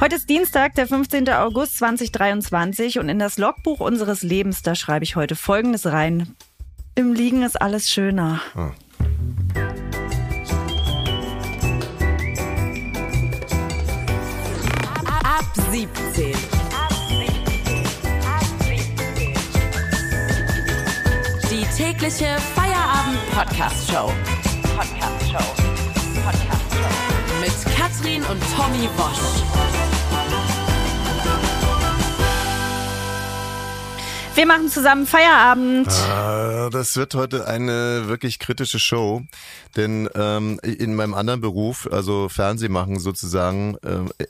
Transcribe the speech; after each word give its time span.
Heute 0.00 0.16
ist 0.16 0.30
Dienstag, 0.30 0.74
der 0.76 0.86
15. 0.86 1.28
August 1.28 1.76
2023 1.76 3.00
und 3.00 3.10
in 3.10 3.18
das 3.18 3.36
Logbuch 3.36 3.80
unseres 3.80 4.22
Lebens, 4.22 4.62
da 4.62 4.74
schreibe 4.74 5.04
ich 5.04 5.14
heute 5.14 5.36
Folgendes 5.36 5.84
rein. 5.84 6.34
Im 6.94 7.12
Liegen 7.12 7.42
ist 7.42 7.60
alles 7.60 7.90
schöner. 7.90 8.40
Ah. 8.54 8.70
Ab 15.22 15.44
17. 15.70 16.32
Die 21.50 21.66
tägliche 21.76 22.38
Feierabend-Podcast-Show. 22.54 24.10
Podcast-Show. 24.74 25.44
Podcast-Show. 26.24 27.40
Mit 27.42 27.76
Katrin 27.76 28.22
und 28.22 28.40
Tommy 28.56 28.88
Bosch. 28.96 29.89
Wir 34.36 34.46
machen 34.46 34.68
zusammen 34.68 35.06
Feierabend. 35.06 35.88
Ah, 35.88 36.70
Das 36.70 36.96
wird 36.96 37.14
heute 37.14 37.46
eine 37.46 38.04
wirklich 38.06 38.38
kritische 38.38 38.78
Show, 38.78 39.22
denn 39.76 40.08
ähm, 40.14 40.58
in 40.62 40.94
meinem 40.94 41.14
anderen 41.14 41.40
Beruf, 41.40 41.88
also 41.90 42.28
Fernseh 42.28 42.68
machen 42.68 42.98
sozusagen, 43.00 43.76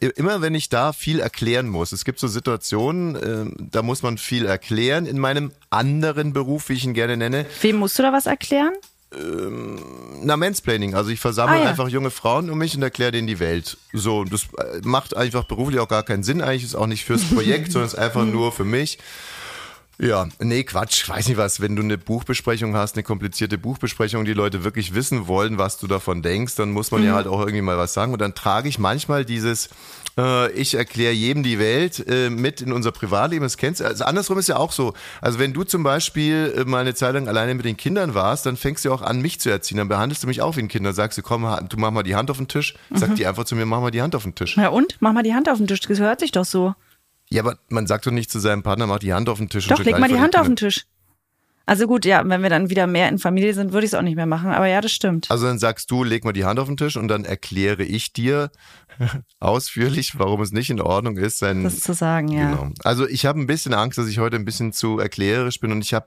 äh, 0.00 0.06
immer 0.16 0.41
wenn 0.41 0.55
ich 0.55 0.68
da 0.68 0.92
viel 0.92 1.20
erklären 1.20 1.68
muss, 1.68 1.92
es 1.92 2.05
gibt 2.05 2.18
so 2.18 2.27
Situationen, 2.28 3.14
äh, 3.16 3.52
da 3.70 3.82
muss 3.82 4.02
man 4.02 4.18
viel 4.18 4.46
erklären. 4.46 5.06
In 5.06 5.18
meinem 5.18 5.52
anderen 5.68 6.32
Beruf, 6.32 6.70
wie 6.70 6.74
ich 6.74 6.84
ihn 6.84 6.94
gerne 6.94 7.16
nenne, 7.16 7.46
Wem 7.60 7.77
musst 7.77 7.98
du 7.98 8.02
da 8.02 8.12
was 8.12 8.27
erklären? 8.27 8.72
na 10.22 10.36
Mansplaining. 10.36 10.94
Also 10.94 11.10
ich 11.10 11.19
versammle 11.19 11.56
Ah, 11.56 11.62
ja. 11.64 11.69
einfach 11.70 11.88
junge 11.88 12.10
Frauen 12.12 12.48
um 12.48 12.58
mich 12.58 12.77
und 12.77 12.82
erkläre 12.84 13.10
denen 13.10 13.27
die 13.27 13.41
Welt. 13.41 13.77
So, 13.92 14.22
das 14.22 14.42
äh, 14.56 14.82
macht 14.84 15.16
einfach 15.16 15.42
beruflich 15.42 15.80
auch 15.80 15.88
gar 15.88 16.05
keinen 16.05 16.22
Sinn. 16.22 16.41
Eigentlich 16.41 16.62
ist 16.62 16.77
auch 16.77 16.86
nicht 16.86 17.05
fürs 17.05 17.24
Projekt, 17.24 17.72
sondern 17.72 17.88
ist 17.88 17.96
einfach 17.98 18.24
nur 18.24 18.52
für 18.52 18.62
mich. 18.64 18.98
Ja, 20.03 20.27
nee, 20.39 20.65
Quatsch, 20.65 21.06
weiß 21.06 21.29
nicht 21.29 21.37
was, 21.37 21.61
wenn 21.61 21.77
du 21.77 21.83
eine 21.83 21.98
Buchbesprechung 21.98 22.75
hast, 22.75 22.97
eine 22.97 23.03
komplizierte 23.03 23.59
Buchbesprechung, 23.59 24.25
die 24.25 24.33
Leute 24.33 24.65
wirklich 24.65 24.95
wissen 24.95 25.29
wollen, 25.29 25.59
was 25.59 25.77
du 25.77 25.87
davon 25.87 26.23
denkst, 26.23 26.55
dann 26.55 26.70
muss 26.70 26.91
man 26.91 27.05
ja 27.05 27.12
halt 27.12 27.27
auch 27.27 27.41
irgendwie 27.41 27.61
mal 27.61 27.77
was 27.77 27.93
sagen. 27.93 28.15
Und 28.15 28.21
dann 28.23 28.34
trage 28.34 28.71
ich 28.71 28.78
manchmal 28.78 29.27
dieses, 29.27 29.69
äh, 30.17 30.51
ich 30.53 30.75
erkläre 30.75 31.12
jedem 31.12 31.43
die 31.43 31.59
Welt 31.59 32.03
äh, 32.09 32.31
mit 32.31 32.62
in 32.62 32.73
unser 32.73 32.93
Privatleben, 32.93 33.43
das 33.43 33.59
kennst 33.59 33.81
du. 33.81 33.84
Also 33.84 34.05
andersrum 34.05 34.39
ist 34.39 34.48
ja 34.48 34.56
auch 34.56 34.73
so. 34.73 34.95
Also 35.21 35.39
wenn 35.39 35.53
du 35.53 35.65
zum 35.65 35.83
Beispiel 35.83 36.55
äh, 36.56 36.65
mal 36.65 36.78
eine 36.78 36.95
Zeit 36.95 37.12
lang 37.12 37.28
alleine 37.28 37.55
mit 37.55 37.67
den 37.67 37.77
Kindern 37.77 38.15
warst, 38.15 38.47
dann 38.47 38.56
fängst 38.56 38.87
du 38.87 38.93
auch 38.95 39.03
an, 39.03 39.21
mich 39.21 39.39
zu 39.39 39.51
erziehen. 39.51 39.77
Dann 39.77 39.89
behandelst 39.89 40.23
du 40.23 40.28
mich 40.28 40.41
auch 40.41 40.56
wie 40.56 40.61
ein 40.61 40.69
Kind. 40.69 40.87
Dann 40.87 40.95
sagst 40.95 41.19
du, 41.19 41.23
komm, 41.23 41.43
du 41.69 41.77
mach 41.77 41.91
mal 41.91 42.05
die 42.05 42.17
Hand 42.17 42.31
auf 42.31 42.39
den 42.39 42.48
Tisch. 42.48 42.75
Sagt 42.95 43.19
die 43.19 43.27
einfach 43.27 43.45
zu 43.45 43.55
mir, 43.55 43.67
mach 43.67 43.83
mal 43.83 43.91
die 43.91 44.01
Hand 44.01 44.15
auf 44.15 44.23
den 44.23 44.34
Tisch. 44.34 44.56
Ja 44.56 44.69
und? 44.69 44.97
Mach 45.01 45.12
mal 45.12 45.23
die 45.23 45.34
Hand 45.34 45.51
auf 45.51 45.59
den 45.59 45.67
Tisch. 45.67 45.81
Das 45.81 45.98
hört 45.98 46.21
sich 46.21 46.33
doch 46.33 46.47
so. 46.47 46.75
Ja, 47.33 47.42
aber 47.42 47.59
man 47.69 47.86
sagt 47.86 48.06
doch 48.06 48.11
nicht 48.11 48.31
zu 48.31 48.41
seinem 48.41 48.62
Partner, 48.62 48.86
mach 48.86 48.98
die 48.98 49.12
Hand 49.12 49.28
auf 49.28 49.39
den 49.39 49.48
Tisch. 49.48 49.69
Doch, 49.69 49.78
und 49.78 49.84
leg 49.84 49.98
mal 49.98 50.09
die 50.09 50.19
Hand 50.19 50.36
auf 50.36 50.47
den. 50.47 50.56
Tisch. 50.56 50.86
Also 51.70 51.87
gut, 51.87 52.05
ja, 52.05 52.28
wenn 52.28 52.42
wir 52.42 52.50
dann 52.50 52.69
wieder 52.69 52.89
mehr 52.89 53.09
in 53.09 53.20
Familie 53.20 53.55
sind, 53.55 53.72
würde 53.72 53.84
ich 53.84 53.92
es 53.92 53.95
auch 53.95 54.03
nicht 54.03 54.17
mehr 54.17 54.27
machen. 54.27 54.50
Aber 54.50 54.67
ja, 54.67 54.81
das 54.81 54.91
stimmt. 54.91 55.31
Also 55.31 55.47
dann 55.47 55.61
sagst 55.61 55.89
du, 55.92 56.03
leg 56.03 56.25
mal 56.25 56.33
die 56.33 56.45
Hand 56.45 56.59
auf 56.59 56.67
den 56.67 56.77
Tisch 56.77 56.97
und 56.97 57.06
dann 57.06 57.25
erkläre 57.25 57.84
ich 57.84 58.12
dir 58.12 58.50
ausführlich, 59.39 60.19
warum 60.19 60.41
es 60.41 60.50
nicht 60.50 60.70
in 60.70 60.81
Ordnung 60.81 61.17
ist, 61.17 61.39
sein. 61.39 61.62
Das 61.62 61.78
zu 61.78 61.92
sagen, 61.92 62.27
ja. 62.27 62.50
Genau. 62.50 62.72
Also 62.83 63.06
ich 63.06 63.25
habe 63.25 63.39
ein 63.39 63.47
bisschen 63.47 63.72
Angst, 63.72 63.98
dass 63.98 64.09
ich 64.09 64.19
heute 64.19 64.34
ein 64.34 64.44
bisschen 64.44 64.72
zu 64.72 64.98
erklärerisch 64.98 65.61
bin 65.61 65.70
und 65.70 65.83
ich 65.83 65.94
habe 65.94 66.06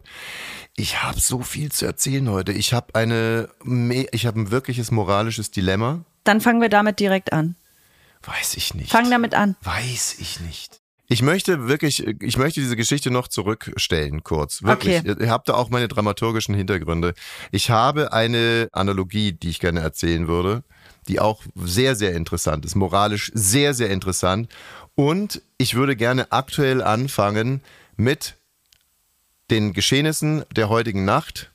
ich 0.76 1.02
habe 1.02 1.22
so 1.22 1.40
viel 1.40 1.72
zu 1.72 1.86
erzählen 1.86 2.30
heute. 2.30 2.52
Ich 2.52 2.74
habe 2.74 2.94
eine 2.96 3.48
ich 4.12 4.26
habe 4.26 4.42
ein 4.42 4.52
wirkliches 4.52 4.92
moralisches 4.92 5.50
Dilemma. 5.50 6.04
Dann 6.26 6.42
fangen 6.42 6.60
wir 6.60 6.70
damit 6.70 7.00
direkt 7.00 7.32
an. 7.32 7.56
Weiß 8.24 8.56
ich 8.56 8.74
nicht. 8.74 8.92
Fang 8.92 9.10
damit 9.10 9.34
an. 9.34 9.56
Weiß 9.62 10.18
ich 10.20 10.42
nicht. 10.42 10.83
Ich 11.08 11.22
möchte 11.22 11.68
wirklich, 11.68 12.08
ich 12.22 12.38
möchte 12.38 12.62
diese 12.62 12.76
Geschichte 12.76 13.12
noch 13.12 13.28
zurückstellen, 13.28 14.23
kurz. 14.23 14.64
Wirklich. 14.64 15.00
Okay. 15.00 15.16
Ihr 15.20 15.30
habt 15.30 15.50
da 15.50 15.54
auch 15.56 15.70
meine 15.70 15.88
dramaturgischen 15.88 16.56
Hintergründe. 16.56 17.14
Ich 17.52 17.69
habe 17.69 18.14
eine 18.14 18.69
Analogie, 18.72 19.34
die 19.34 19.50
ich 19.50 19.59
gerne 19.59 19.81
erzählen 19.81 20.28
würde, 20.28 20.64
die 21.08 21.19
auch 21.19 21.44
sehr, 21.56 21.96
sehr 21.96 22.14
interessant 22.14 22.66
ist, 22.66 22.75
moralisch 22.75 23.31
sehr, 23.34 23.74
sehr 23.74 23.90
interessant. 23.90 24.47
Und 24.96 25.41
ich 25.58 25.75
würde 25.75 25.96
gerne 25.96 26.31
aktuell 26.31 26.81
anfangen 26.81 27.62
mit 27.97 28.35
den 29.50 29.74
Geschehnissen 29.74 30.46
der 30.56 30.70
heutigen 30.70 31.03
Nacht. 31.03 31.52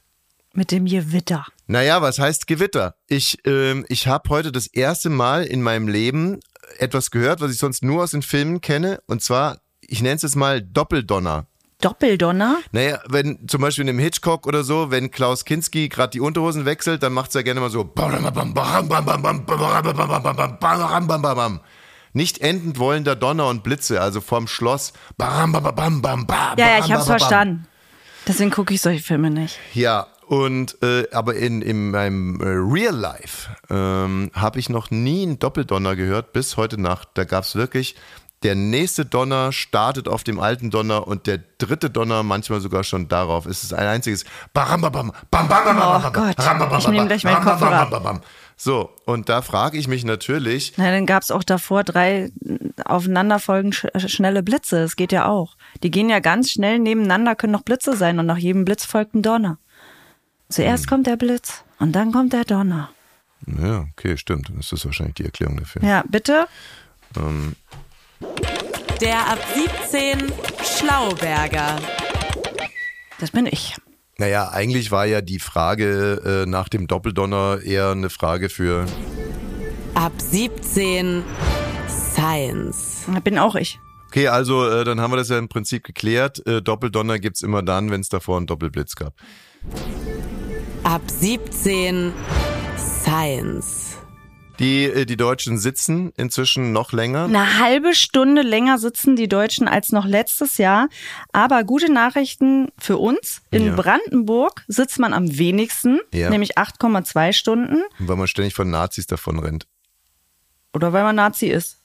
Mit 0.53 0.71
dem 0.73 0.85
Gewitter. 0.87 1.47
Naja, 1.67 2.03
was 2.03 2.19
heißt 2.19 2.47
Gewitter? 2.47 2.97
Ich, 3.07 3.39
ähm, 3.45 3.87
ich 3.89 4.07
habe 4.07 4.29
heute 4.31 4.53
das 4.53 4.67
erste 4.67 5.09
Mal 5.11 5.45
in 5.45 5.63
meinem 5.63 5.89
Leben 5.89 6.41
etwas 6.79 7.11
gehört, 7.11 7.41
was 7.41 7.53
ich 7.53 7.59
sonst 7.59 7.83
nur 7.83 8.03
aus 8.03 8.13
den 8.13 8.23
Filmen 8.23 8.61
kenne. 8.61 9.01
Und 9.07 9.23
zwar, 9.23 9.59
ich 9.81 10.03
nenne 10.03 10.17
es 10.17 10.23
jetzt 10.23 10.37
mal 10.37 10.61
Doppeldonner. 10.61 11.47
Doppeldonner? 11.81 12.59
Naja, 12.73 12.99
wenn 13.09 13.47
zum 13.47 13.61
Beispiel 13.61 13.83
in 13.83 13.91
einem 13.91 14.01
Hitchcock 14.01 14.47
oder 14.47 14.65
so, 14.65 14.91
wenn 14.91 15.13
Klaus 15.13 15.45
Kinski 15.45 15.89
gerade 15.89 16.11
die 16.11 16.21
Unterhosen 16.21 16.65
wechselt, 16.65 17.05
dann 17.05 17.13
macht's 17.13 17.35
ja 17.35 17.43
gerne 17.43 17.61
mal 17.61 17.71
so. 17.71 17.85
Nicht 22.15 22.39
endend 22.41 22.79
wollender 22.79 23.15
Donner 23.15 23.47
und 23.47 23.63
Blitze, 23.63 24.01
also 24.01 24.21
vom 24.21 24.49
Schloss. 24.49 24.93
Ja, 25.21 25.47
ja, 26.57 26.79
ich 26.85 26.93
hab's 26.93 27.07
verstanden. 27.07 27.69
Deswegen 28.27 28.51
gucke 28.51 28.75
ich 28.75 28.81
solche 28.81 29.03
Filme 29.03 29.31
nicht. 29.31 29.57
Ja, 29.73 30.09
und 30.29 30.77
äh, 30.83 31.07
aber 31.11 31.37
in, 31.37 31.63
in 31.63 31.91
meinem 31.91 32.39
äh, 32.41 32.49
Real 32.49 32.95
Life 32.95 33.49
ähm, 33.71 34.31
habe 34.35 34.59
ich 34.59 34.69
noch 34.69 34.91
nie 34.91 35.23
einen 35.23 35.39
Doppeldonner 35.39 35.97
gehört 35.97 36.35
bis 36.35 36.59
heute 36.59 36.79
Nacht. 36.79 37.09
Da 37.15 37.25
gab's 37.25 37.55
wirklich, 37.55 37.97
der 38.43 38.55
nächste 38.55 39.07
Donner 39.07 39.53
startet 39.53 40.07
auf 40.07 40.25
dem 40.25 40.39
alten 40.39 40.71
Donner 40.71 41.09
und 41.09 41.27
der 41.27 41.41
dritte 41.57 41.89
Donner 41.89 42.23
manchmal 42.23 42.61
sogar 42.61 42.85
schon 42.85 43.09
darauf. 43.09 43.47
Es 43.47 43.63
ist 43.63 43.73
ein 43.73 43.87
einziges 43.87 44.25
Bam, 44.53 44.83
bam, 44.83 44.93
bam, 44.93 45.13
bam, 45.31 45.49
bam, 45.49 45.49
bam, 45.49 45.65
bam, 45.65 45.77
Oh 45.79 46.11
bam, 46.11 46.13
bam, 46.13 46.13
bam, 46.13 46.79
ich 46.79 46.85
bam, 46.85 46.97
bam, 46.97 47.09
gleich 47.09 47.25
meinen 47.25 47.37
bam, 47.37 47.45
bam, 47.45 47.59
Kopfhörer 47.59 47.87
bam, 47.87 47.91
bam, 47.91 48.03
bam. 48.03 48.21
So, 48.61 48.91
und 49.07 49.29
da 49.29 49.41
frage 49.41 49.79
ich 49.79 49.89
mich 49.89 50.05
natürlich, 50.05 50.75
Na, 50.77 50.91
dann 50.91 51.07
gab's 51.07 51.31
auch 51.31 51.45
davor 51.45 51.85
drei 51.85 52.33
aufeinanderfolgend 52.85 53.75
sch 53.77 53.87
schnelle 54.09 54.43
Blitze. 54.43 54.83
Das 54.83 54.97
geht 54.97 55.13
ja 55.13 55.27
auch. 55.27 55.57
Die 55.83 55.91
gehen 55.91 56.11
ja 56.11 56.19
ganz 56.19 56.51
schnell 56.51 56.81
nebeneinander, 56.81 57.35
können 57.35 57.53
noch 57.53 57.63
Blitze 57.63 57.97
sein 57.97 58.19
und 58.19 58.27
nach 58.27 58.37
jedem 58.37 58.65
Blitz 58.65 58.85
folgt 58.85 59.15
ein 59.15 59.23
Donner. 59.23 59.59
Zuerst 60.49 60.85
Hm. 60.85 60.89
kommt 60.89 61.07
der 61.07 61.17
Blitz 61.17 61.63
und 61.79 61.93
dann 61.93 62.13
kommt 62.13 62.33
der 62.33 62.45
Donner. 62.45 62.91
ja, 63.47 63.87
okay, 63.93 64.17
stimmt, 64.17 64.51
das 64.57 64.73
ist 64.73 64.85
wahrscheinlich 64.85 65.15
die 65.17 65.25
Erklärung 65.25 65.59
dafür. 65.59 65.83
Ja, 65.83 66.03
bitte? 66.09 66.47
Ähm, 67.17 67.55
Der 69.01 69.29
ab 69.29 69.39
17 69.91 70.33
Schlauberger. 70.65 71.77
Das 73.21 73.31
bin 73.31 73.47
ich. 73.47 73.77
naja, 74.19 74.49
eigentlich 74.51 74.91
war 74.91 75.07
ja 75.07 75.21
die 75.21 75.39
Frage 75.39 76.43
äh, 76.45 76.51
nach 76.51 76.69
dem 76.69 76.87
Doppeldonner 76.89 77.61
eher 77.63 77.91
eine 77.91 78.11
Frage 78.11 78.49
für 78.49 78.87
Ab 79.95 80.13
17 80.19 81.25
Science. 81.89 83.05
Das 83.13 83.21
bin 83.23 83.39
auch 83.39 83.55
ich. 83.57 83.79
Okay, 84.09 84.29
also 84.29 84.67
äh, 84.69 84.85
dann 84.85 85.01
haben 85.01 85.13
wir 85.13 85.17
das 85.17 85.29
ja 85.29 85.39
im 85.39 85.49
Prinzip 85.49 85.85
geklärt. 85.85 86.45
Äh, 86.47 86.63
Doppeldonner 86.63 87.19
gibt's 87.19 87.43
immer 87.43 87.63
dann, 87.63 87.91
wenn 87.91 88.01
es 88.01 88.09
davor 88.09 88.37
einen 88.39 88.47
Doppelblitz 88.47 88.95
gab. 88.97 89.15
Ab 90.89 91.03
17 91.07 92.15
Science. 92.79 93.99
Die, 94.59 94.85
äh, 94.85 95.05
die 95.05 95.19
Deutschen 95.19 95.59
sitzen 95.59 96.15
inzwischen 96.17 96.73
noch 96.73 96.93
länger. 96.93 97.25
Eine 97.27 97.59
halbe 97.59 97.95
Stunde 97.95 98.41
länger 98.41 98.79
sitzen 98.79 99.15
die 99.15 99.29
Deutschen 99.29 99.69
als 99.69 99.93
noch 99.93 100.07
letztes 100.07 100.57
Jahr. 100.57 100.89
Aber 101.31 101.63
gute 101.65 101.93
Nachrichten 101.93 102.69
für 102.79 102.97
uns. 102.97 103.43
In 103.51 103.67
Ja. 103.67 103.75
Brandenburg 103.75 104.65
sitzt 104.67 104.99
man 104.99 105.13
am 105.13 105.37
wenigsten, 105.39 106.01
Ja. 106.15 106.31
nämlich 106.31 106.57
8,2 106.57 107.35
Stunden. 107.35 107.83
Weil 107.99 108.17
man 108.17 108.27
ständig 108.27 108.55
von 108.55 108.71
Nazis 108.71 109.07
davon 109.07 109.39
rennt. 109.41 109.67
Oder 110.73 110.95
weil 110.95 111.03
man 111.03 111.17
Nazi 111.17 111.49
ist. 111.49 111.78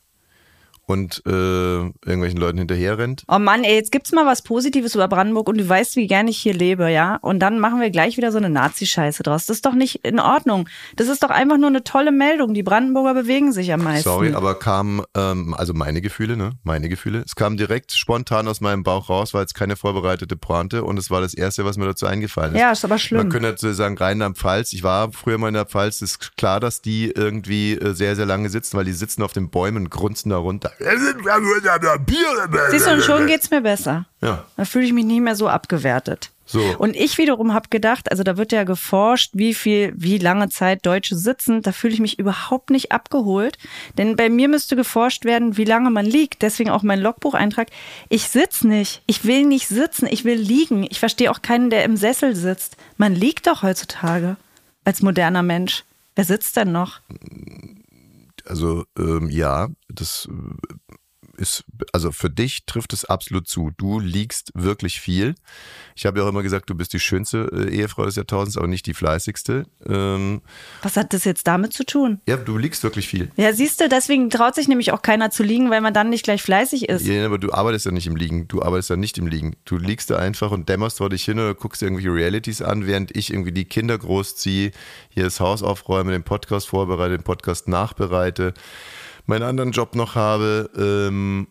Und 0.85 1.23
äh, 1.25 1.31
irgendwelchen 1.31 2.39
Leuten 2.39 2.57
hinterher 2.57 2.97
rennt. 2.97 3.24
Oh 3.30 3.39
Mann, 3.39 3.63
ey, 3.63 3.75
jetzt 3.75 3.91
gibt's 3.91 4.12
mal 4.12 4.25
was 4.25 4.41
Positives 4.41 4.95
über 4.95 5.07
Brandenburg 5.07 5.47
und 5.47 5.57
du 5.57 5.68
weißt, 5.68 5.95
wie 5.95 6.07
gerne 6.07 6.30
ich 6.30 6.38
hier 6.38 6.53
lebe, 6.53 6.91
ja? 6.91 7.18
Und 7.21 7.39
dann 7.39 7.59
machen 7.59 7.80
wir 7.80 7.89
gleich 7.89 8.18
wieder 8.18 8.33
so 8.33 8.38
eine 8.38 8.50
Nazi-Scheiße 8.50 9.24
draus. 9.24 9.45
Das 9.45 9.57
ist 9.57 9.65
doch 9.65 9.75
nicht 9.75 10.03
in 10.06 10.19
Ordnung. 10.19 10.68
Das 10.97 11.07
ist 11.07 11.24
doch 11.24 11.30
einfach 11.30 11.57
nur 11.57 11.69
eine 11.69 11.85
tolle 11.85 12.12
Meldung. 12.12 12.53
Die 12.53 12.63
Brandenburger 12.63 13.13
bewegen 13.13 13.53
sich 13.53 13.71
am 13.71 13.81
meisten. 13.81 14.03
Sorry, 14.03 14.33
aber 14.33 14.56
kam, 14.56 15.06
ähm, 15.15 15.53
also 15.53 15.74
meine 15.74 16.01
Gefühle, 16.01 16.35
ne? 16.35 16.51
Meine 16.63 16.89
Gefühle. 16.89 17.24
Es 17.25 17.36
kam 17.36 17.56
direkt 17.56 17.94
spontan 17.94 18.50
aus 18.50 18.59
meinem 18.59 18.83
Bauch 18.83 19.09
raus, 19.09 19.33
weil 19.33 19.45
es 19.45 19.53
keine 19.53 19.77
vorbereitete 19.77 20.36
Pointe 20.36 20.83
und 20.83 21.00
es 21.00 21.09
war 21.09 21.21
das 21.21 21.33
Erste, 21.33 21.63
was 21.63 21.77
mir 21.77 21.86
dazu 21.86 22.07
eingefallen 22.07 22.56
ist. 22.56 22.59
Ja, 22.59 22.74
ist 22.74 22.83
aber 22.83 22.97
schlimm. 22.97 23.21
Man 23.21 23.29
könnte 23.29 23.51
dazu 23.51 23.71
sagen, 23.71 23.97
Rheinland-Pfalz. 23.97 24.74
Ich 24.74 24.83
war 24.83 25.13
früher 25.13 25.38
mal 25.38 25.47
in 25.47 25.53
der 25.53 25.65
Pfalz. 25.65 26.01
Es 26.01 26.12
ist 26.15 26.36
klar, 26.36 26.59
dass 26.59 26.81
die 26.81 27.09
irgendwie 27.09 27.75
äh, 27.75 27.94
sehr, 27.94 28.18
sehr 28.18 28.25
lange 28.25 28.50
sitzen, 28.50 28.75
weil 28.75 28.86
die 28.86 28.91
sitzen 28.91 29.24
auf 29.24 29.31
den 29.31 29.50
Bäumen 29.50 29.89
grunzen 29.89 30.29
da 30.29 30.38
runter. 30.38 30.73
Siehst 32.72 32.88
du, 32.88 32.92
und 32.92 33.02
schon 33.04 33.28
geht's 33.28 33.52
mir 33.52 33.62
besser. 33.62 34.06
Ja, 34.22 34.46
Da 34.58 34.66
fühle 34.66 34.86
ich 34.86 34.94
mich 34.94 35.06
nicht 35.06 35.22
mehr 35.22 35.36
so 35.36 35.48
abgewertet. 35.48 36.30
So. 36.46 36.60
Und 36.78 36.96
ich 36.96 37.18
wiederum 37.18 37.54
habe 37.54 37.70
gedacht, 37.70 38.12
also 38.12 38.24
da 38.24 38.36
wird 38.36 38.52
ja 38.52 38.64
geforscht, 38.66 39.31
wie 39.34 39.54
viel, 39.54 39.94
wie 39.96 40.18
lange 40.18 40.50
Zeit 40.50 40.86
Deutsche 40.86 41.16
sitzen. 41.16 41.62
Da 41.62 41.72
fühle 41.72 41.94
ich 41.94 42.00
mich 42.02 42.20
überhaupt 42.20 42.70
nicht 42.70 42.92
abgeholt. 42.92 43.58
Denn 43.98 44.18
bei 44.18 44.30
mir 44.30 44.50
müsste 44.50 44.75
geforscht 44.75 45.24
werden, 45.24 45.56
wie 45.56 45.64
lange 45.64 45.90
man 45.90 46.06
liegt. 46.06 46.42
Deswegen 46.42 46.70
auch 46.70 46.84
mein 46.84 47.00
Logbucheintrag. 47.00 47.70
Ich 48.10 48.28
sitz 48.28 48.64
nicht. 48.64 49.02
Ich 49.06 49.24
will 49.25 49.46
nicht 49.46 49.68
sitzen. 49.70 50.06
Ich 50.06 50.25
will 50.25 50.38
liegen. 50.38 50.86
Ich 50.90 51.00
verstehe 51.00 51.31
auch 51.31 51.42
keinen, 51.42 51.70
der 51.70 51.86
im 51.86 51.96
Sessel 51.96 52.36
sitzt. 52.36 52.75
Man 52.98 53.16
liegt 53.16 53.48
doch 53.48 53.64
heutzutage 53.64 54.36
als 54.84 55.02
moderner 55.02 55.44
Mensch. 55.44 55.86
Wer 56.16 56.25
sitzt 56.25 56.58
denn 56.58 56.72
noch? 56.74 57.00
Also 58.45 58.86
ähm, 58.98 59.30
ja, 59.30 59.69
das 59.90 60.28
äh, 60.31 60.74
ist, 61.38 61.63
also 61.91 62.12
für 62.12 62.30
dich 62.30 62.65
trifft 62.65 62.94
es 62.94 63.06
absolut 63.06 63.47
zu. 63.47 63.71
Du 63.77 64.00
liegst 64.00 64.51
wirklich 64.53 65.00
viel. 65.00 65.35
Ich 65.95 66.06
habe 66.06 66.19
ja 66.19 66.25
auch 66.25 66.30
immer 66.30 66.44
gesagt, 66.44 66.69
du 66.69 66.75
bist 66.75 66.94
die 66.94 67.00
schönste 67.00 67.50
äh, 67.51 67.75
Ehefrau 67.75 68.06
des 68.06 68.15
Jahrtausends, 68.15 68.57
aber 68.57 68.68
nicht 68.68 68.85
die 68.85 68.94
fleißigste. 68.94 69.65
Ähm, 69.88 70.41
Was 70.81 70.97
hat 70.97 71.13
das 71.13 71.24
jetzt 71.24 71.47
damit 71.47 71.74
zu 71.74 71.85
tun? 71.85 72.21
ja, 72.27 72.38
du 72.38 72.57
liegst 72.57 72.83
wirklich 72.83 73.07
viel. 73.07 73.31
Ja, 73.35 73.53
siehst 73.53 73.81
du, 73.81 73.89
deswegen 73.89 74.30
traut 74.30 74.56
sich 74.56 74.68
nämlich 74.68 74.91
auch 74.91 75.01
keiner 75.01 75.31
zu 75.31 75.44
liegen, 75.44 75.69
weil 75.69 75.81
man 75.81 75.94
dann 75.94 76.09
nicht 76.09 76.24
gleich 76.24 76.41
fleißig 76.41 76.89
ist. 76.89 77.06
Ja, 77.06 77.25
aber 77.25 77.38
du 77.38 77.51
arbeitest 77.51 77.86
ja 77.86 77.91
nicht 77.91 78.07
im 78.07 78.15
Liegen. 78.15 78.47
Du 78.47 78.62
arbeitest 78.62 78.89
ja 78.89 78.95
nicht 78.95 79.18
im 79.18 79.27
Liegen. 79.27 79.56
Du 79.65 79.77
liegst 79.77 80.09
da 80.09 80.18
einfach 80.18 80.51
und 80.51 80.69
dämmerst 80.69 80.97
vor 81.00 81.09
dich 81.09 81.25
hin 81.25 81.39
oder 81.39 81.53
guckst 81.56 81.81
dir 81.81 81.88
irgendwelche 81.88 82.13
Realities 82.13 82.62
an, 82.62 82.88
während 82.88 83.15
ich 83.15 83.31
irgendwie 83.31 83.51
die 83.51 83.65
Kinder 83.65 83.97
großziehe, 83.97 84.71
hier 85.09 85.24
das 85.24 85.39
Haus 85.39 85.63
aufräume, 85.63 86.12
den 86.12 86.24
Podcast 86.24 86.68
vorbereite, 86.68 87.18
den 87.18 87.24
Podcast 87.24 87.68
nachbereite, 87.68 88.53
meinen 89.25 89.44
anderen 89.44 89.72
Job 89.72 89.96
noch 89.96 90.16
habe. 90.16 90.70
Ähm, 90.78 91.48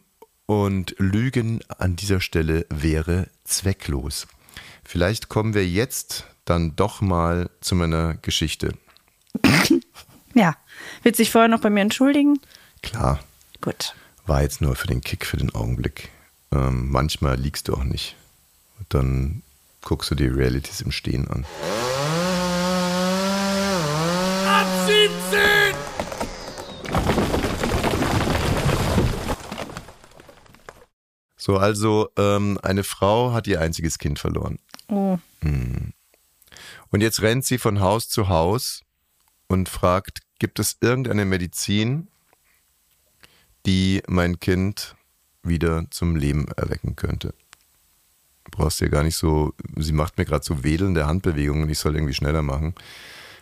und 0.47 0.95
Lügen 0.99 1.61
an 1.79 1.97
dieser 1.97 2.21
Stelle 2.21 2.67
wäre 2.69 3.29
zwecklos. 3.45 4.27
Vielleicht 4.85 5.29
kommen 5.29 5.55
wir 5.55 5.67
jetzt 5.67 6.27
dann 6.45 6.77
doch 6.77 7.01
mal 7.01 7.49
zu 7.61 7.75
meiner 7.75 8.15
Geschichte. 8.15 8.75
Ja. 10.35 10.57
Willst 11.03 11.19
du 11.19 11.23
dich 11.25 11.31
vorher 11.31 11.49
noch 11.49 11.61
bei 11.61 11.71
mir 11.71 11.83
entschuldigen? 11.83 12.41
Klar, 12.83 13.21
Gut. 13.61 13.95
war 14.27 14.43
jetzt 14.43 14.61
nur 14.61 14.77
für 14.77 14.87
den 14.87 15.01
Kick, 15.03 15.27
für 15.27 15.37
den 15.37 15.55
Augenblick. 15.55 16.11
Ähm, 16.51 16.91
manchmal 16.91 17.37
liegst 17.37 17.69
du 17.69 17.75
auch 17.75 17.85
nicht. 17.85 18.17
Dann 18.89 19.43
guckst 19.83 20.11
du 20.11 20.15
die 20.15 20.27
Realities 20.27 20.81
im 20.81 20.91
Stehen 20.91 21.29
an. 21.29 21.45
Ab 24.47 24.67
17! 24.87 27.42
So, 31.43 31.57
also 31.57 32.09
ähm, 32.17 32.57
eine 32.63 32.85
Frau 32.85 33.33
hat 33.33 33.49
ihr 33.49 33.61
einziges 33.61 33.99
Kind 33.99 34.21
verloren. 34.21 34.61
Oh. 34.87 35.19
Und 35.43 37.01
jetzt 37.01 37.21
rennt 37.21 37.45
sie 37.45 37.59
von 37.59 37.81
Haus 37.81 38.09
zu 38.09 38.29
Haus 38.29 38.83
und 39.49 39.69
fragt, 39.69 40.21
gibt 40.39 40.61
es 40.61 40.77
irgendeine 40.81 41.25
Medizin, 41.25 42.07
die 43.67 44.05
mein 44.07 44.39
Kind 44.39 44.95
wieder 45.43 45.85
zum 45.91 46.15
Leben 46.15 46.47
erwecken 46.57 46.95
könnte? 46.95 47.35
Du 48.45 48.53
brauchst 48.53 48.81
ja 48.81 48.87
gar 48.87 49.03
nicht 49.03 49.17
so, 49.17 49.53
sie 49.77 49.93
macht 49.93 50.19
mir 50.19 50.25
gerade 50.25 50.45
so 50.45 50.63
wedelnde 50.63 51.09
Handbewegungen, 51.09 51.69
ich 51.69 51.81
soll 51.81 51.97
irgendwie 51.97 52.15
schneller 52.15 52.43
machen. 52.43 52.77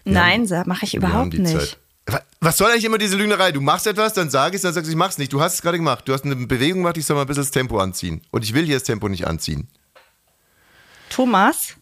Nein, 0.06 0.48
mache 0.64 0.86
ich 0.86 0.94
Wir 0.94 1.00
überhaupt 1.00 1.34
nicht. 1.34 1.52
Zeit. 1.52 1.78
Wa- 2.06 2.22
Was 2.40 2.56
soll 2.56 2.70
eigentlich 2.70 2.84
immer 2.84 2.98
diese 2.98 3.16
Lügnerei? 3.16 3.52
Du 3.52 3.60
machst 3.60 3.86
etwas, 3.86 4.14
dann 4.14 4.30
sag 4.30 4.50
ich 4.50 4.56
es, 4.56 4.62
dann 4.62 4.72
sagst 4.72 4.86
du, 4.88 4.90
ich 4.92 4.96
mach's 4.96 5.18
nicht. 5.18 5.32
Du 5.32 5.40
hast 5.40 5.54
es 5.54 5.62
gerade 5.62 5.78
gemacht. 5.78 6.08
Du 6.08 6.12
hast 6.12 6.24
eine 6.24 6.34
Bewegung 6.36 6.80
gemacht, 6.80 6.96
ich 6.96 7.06
soll 7.06 7.14
mal 7.16 7.22
ein 7.22 7.26
bisschen 7.26 7.42
das 7.42 7.50
Tempo 7.50 7.78
anziehen. 7.78 8.22
Und 8.30 8.44
ich 8.44 8.54
will 8.54 8.64
hier 8.64 8.76
das 8.76 8.84
Tempo 8.84 9.08
nicht 9.08 9.26
anziehen. 9.26 9.68
Thomas? 11.10 11.76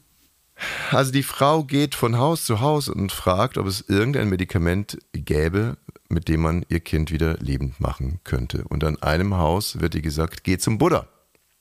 Also 0.90 1.12
die 1.12 1.22
Frau 1.22 1.62
geht 1.62 1.94
von 1.94 2.18
Haus 2.18 2.44
zu 2.44 2.60
Haus 2.60 2.88
und 2.88 3.12
fragt, 3.12 3.58
ob 3.58 3.66
es 3.66 3.84
irgendein 3.88 4.28
Medikament 4.28 4.98
gäbe, 5.12 5.76
mit 6.08 6.26
dem 6.28 6.40
man 6.40 6.64
ihr 6.68 6.80
Kind 6.80 7.12
wieder 7.12 7.34
lebend 7.38 7.78
machen 7.80 8.18
könnte. 8.24 8.64
Und 8.64 8.82
an 8.82 9.00
einem 9.02 9.36
Haus 9.36 9.80
wird 9.80 9.94
ihr 9.94 10.02
gesagt, 10.02 10.42
geh 10.42 10.58
zum 10.58 10.78
Buddha. 10.78 11.06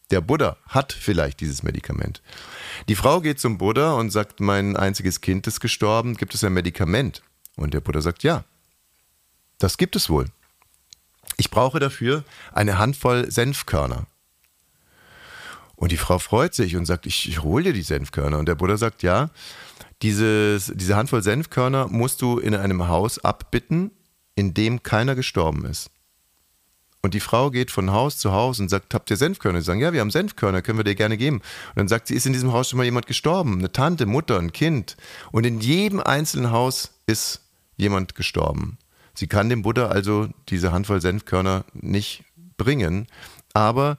Der 0.09 0.21
Buddha 0.21 0.55
hat 0.69 0.93
vielleicht 0.93 1.41
dieses 1.41 1.63
Medikament. 1.63 2.21
Die 2.87 2.95
Frau 2.95 3.19
geht 3.21 3.39
zum 3.39 3.57
Buddha 3.57 3.93
und 3.93 4.09
sagt, 4.09 4.39
mein 4.39 4.75
einziges 4.77 5.19
Kind 5.21 5.45
ist 5.47 5.59
gestorben, 5.59 6.15
gibt 6.15 6.33
es 6.33 6.43
ein 6.45 6.53
Medikament? 6.53 7.21
Und 7.57 7.73
der 7.73 7.81
Buddha 7.81 7.99
sagt, 7.99 8.23
ja, 8.23 8.45
das 9.57 9.77
gibt 9.77 9.95
es 9.97 10.09
wohl. 10.09 10.27
Ich 11.35 11.51
brauche 11.51 11.79
dafür 11.79 12.23
eine 12.53 12.77
Handvoll 12.77 13.29
Senfkörner. 13.29 14.05
Und 15.75 15.91
die 15.91 15.97
Frau 15.97 16.17
freut 16.17 16.55
sich 16.55 16.75
und 16.75 16.85
sagt, 16.85 17.05
ich, 17.05 17.27
ich 17.27 17.43
hole 17.43 17.65
dir 17.65 17.73
die 17.73 17.83
Senfkörner. 17.83 18.39
Und 18.39 18.47
der 18.47 18.55
Buddha 18.55 18.77
sagt, 18.77 19.03
ja, 19.03 19.29
dieses, 20.01 20.71
diese 20.73 20.95
Handvoll 20.95 21.21
Senfkörner 21.21 21.87
musst 21.87 22.21
du 22.21 22.39
in 22.39 22.55
einem 22.55 22.87
Haus 22.87 23.19
abbitten, 23.19 23.91
in 24.35 24.53
dem 24.53 24.81
keiner 24.81 25.15
gestorben 25.15 25.65
ist. 25.65 25.91
Und 27.03 27.13
die 27.13 27.19
Frau 27.19 27.51
geht 27.51 27.69
von 27.69 27.91
Haus 27.91 28.17
zu 28.17 28.31
Haus 28.31 28.59
und 28.59 28.69
sagt, 28.69 28.93
habt 28.93 29.09
ihr 29.11 29.17
Senfkörner? 29.17 29.59
Sie 29.59 29.65
sagen, 29.65 29.79
ja, 29.79 29.93
wir 29.93 30.01
haben 30.01 30.11
Senfkörner, 30.11 30.61
können 30.61 30.79
wir 30.79 30.83
dir 30.83 30.95
gerne 30.95 31.17
geben. 31.17 31.37
Und 31.37 31.77
dann 31.77 31.87
sagt 31.87 32.07
sie, 32.07 32.15
ist 32.15 32.25
in 32.25 32.33
diesem 32.33 32.51
Haus 32.53 32.69
schon 32.69 32.77
mal 32.77 32.83
jemand 32.83 33.05
gestorben? 33.05 33.59
Eine 33.59 33.71
Tante, 33.71 34.07
Mutter, 34.07 34.39
ein 34.39 34.51
Kind. 34.51 34.97
Und 35.31 35.45
in 35.45 35.59
jedem 35.59 35.99
einzelnen 35.99 36.51
Haus 36.51 36.91
ist 37.05 37.46
jemand 37.77 38.15
gestorben. 38.15 38.77
Sie 39.13 39.27
kann 39.27 39.49
dem 39.49 39.61
Buddha 39.61 39.87
also 39.87 40.27
diese 40.49 40.71
Handvoll 40.71 41.01
Senfkörner 41.01 41.65
nicht 41.73 42.23
bringen, 42.57 43.07
aber 43.53 43.97